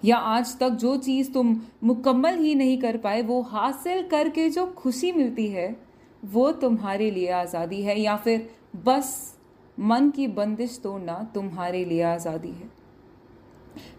या 0.04 0.16
आज 0.16 0.56
तक 0.58 0.68
जो 0.70 0.96
चीज़ 0.98 1.32
तुम 1.32 1.56
मुकम्मल 1.84 2.38
ही 2.38 2.54
नहीं 2.54 2.78
कर 2.78 2.96
पाए, 2.96 3.22
वो 3.22 3.40
हासिल 3.42 4.02
करके 4.08 4.48
जो 4.50 4.66
खुशी 4.74 5.12
मिलती 5.12 5.46
है, 5.48 5.76
वो 6.22 6.50
तुम्हारे 6.54 7.10
लिए 7.10 7.30
आज़ादी 7.32 7.82
है। 7.82 7.98
या 8.00 8.16
फिर 8.16 8.48
बस 8.86 9.38
मन 9.78 10.10
की 10.10 10.26
बंदिश 10.28 10.78
तोड़ना 10.82 11.18
तुम्हारे 11.34 11.84
लिए 11.84 12.02
आज़ादी 12.04 12.50
है। 12.50 12.70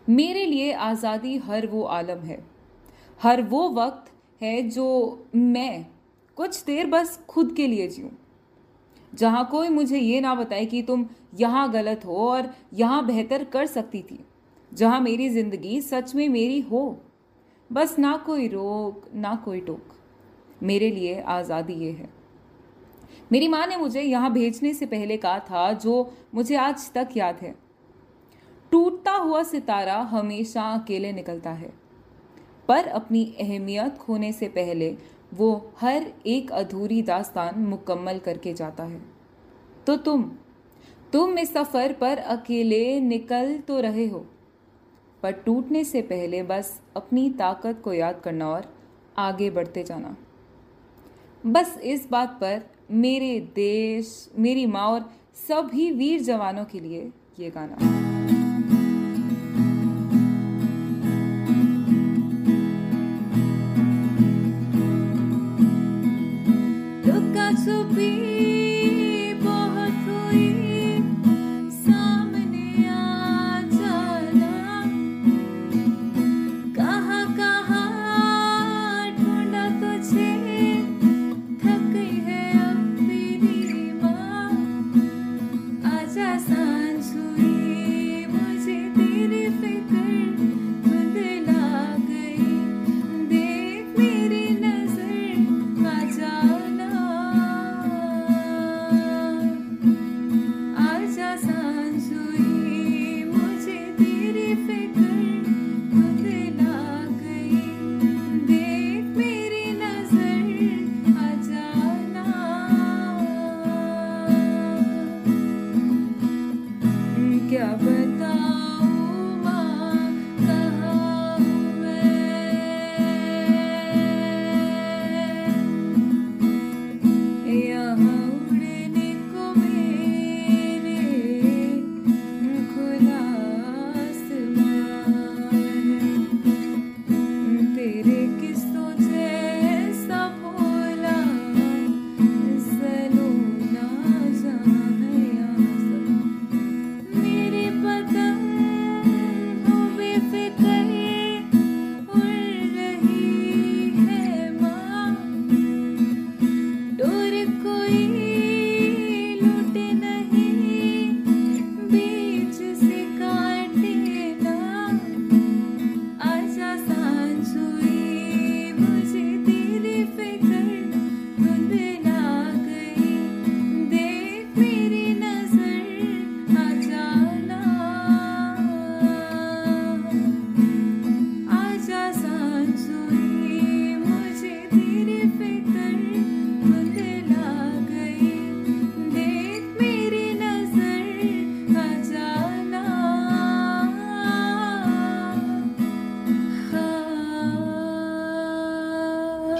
मेरे 0.10 0.46
लिए 0.46 0.72
आज़ादी 0.74 1.38
हर 1.40 1.68
वो 1.68 1.84
आलम 1.84 2.20
है, 2.22 2.44
हर 3.20 3.42
वो 3.44 3.70
वक्त 3.72 4.12
है 4.42 4.62
जो 4.62 4.88
मैं 5.36 5.86
कुछ 6.38 6.64
देर 6.64 6.88
बस 6.88 7.20
खुद 7.30 7.54
के 7.56 7.68
लिए 7.68 7.88
जीऊँ। 7.88 8.10
जहाँ 9.14 9.46
कोई 9.52 9.70
मुझे 9.70 10.00
ये 10.00 10.20
ना 10.22 10.34
बताए 10.36 10.66
कि 10.66 10.82
तुम 10.82 11.06
यहाँ 11.36 11.72
गलत 11.72 12.06
हो 12.06 12.16
और 12.22 12.50
यहाँ 12.74 13.06
बेहतर 13.06 13.44
कर 13.44 13.66
सकती 13.66 14.02
थी, 14.02 14.20
जहाँ 14.72 15.00
मेरी 15.02 15.30
ज़िंदगी 15.30 15.80
सच 15.82 16.14
में 16.16 16.28
मेरी 16.30 16.60
हो। 16.62 16.98
बस 17.70 17.98
ना 18.00 18.16
कोई 18.18 18.48
रोक, 18.48 19.10
ना 19.14 19.36
कोई 19.36 19.60
टोक। 19.60 19.96
मेरे 20.64 20.92
लिए 20.92 21.20
आज़ादी 21.22 21.74
ये 21.76 21.92
है। 21.92 22.10
मेरी 23.32 23.48
माँ 23.48 23.66
ने 23.68 23.78
मुझे 23.78 24.02
यहाँ 24.02 24.32
भेजने 24.34 24.74
से 24.74 24.86
पहले 24.86 25.18
कहा 25.18 25.40
था, 25.42 25.72
जो 25.74 26.12
मुझे 26.36 26.56
आज 26.56 26.92
तक 26.94 27.18
याद 27.18 27.40
है। 27.42 27.56
टूटता 28.72 29.12
हुआ 29.14 29.44
सितारा 29.44 29.98
हमेशा 30.12 30.70
अकेले 30.74 31.12
निकलता 31.14 31.50
है। 31.52 31.74
पर 32.70 32.88
अपनी 32.88 33.24
अहमियत 33.40 33.98
खोने 33.98 34.32
से 34.32 34.48
पहले 34.50 34.96
वो 35.32 35.50
हर 35.80 36.06
एक 36.26 36.52
अधूरी 36.52 37.02
दास्तान 37.02 37.60
मुकम्मल 37.60 38.20
करके 38.20 38.54
जाता 38.54 38.84
है। 38.84 39.02
तो 39.88 39.96
तुम 39.98 40.24
तुम 41.14 41.38
इस 41.40 41.54
सफ़र 41.54 41.94
पर 41.94 42.18
अकेले 42.18 43.00
निकल 43.02 43.58
तो 43.58 43.80
रहे 43.80 44.08
हो, 44.08 44.26
पर 45.24 45.32
टूटने 45.46 45.84
से 45.84 46.02
पहले 46.04 46.42
बस 46.44 46.80
अपनी 46.96 47.30
ताकत 47.30 47.82
को 47.84 47.94
याद 47.94 48.20
करना 48.20 48.50
और 48.50 48.72
आगे 49.18 49.50
बढ़ते 49.50 49.84
जाना। 49.84 50.16
बस 51.44 51.78
इस 51.86 52.10
बात 52.12 52.38
पर 52.42 52.62
मेरे 52.92 53.40
देश, 53.56 54.30
मेरी 54.38 54.66
माँ 54.66 54.88
और 54.88 55.10
सभी 55.38 55.92
वीर 55.92 56.22
जवानों 56.24 56.66
के 56.66 56.80
लिए 56.80 57.12
ये 57.40 57.50
गाना। 57.50 58.07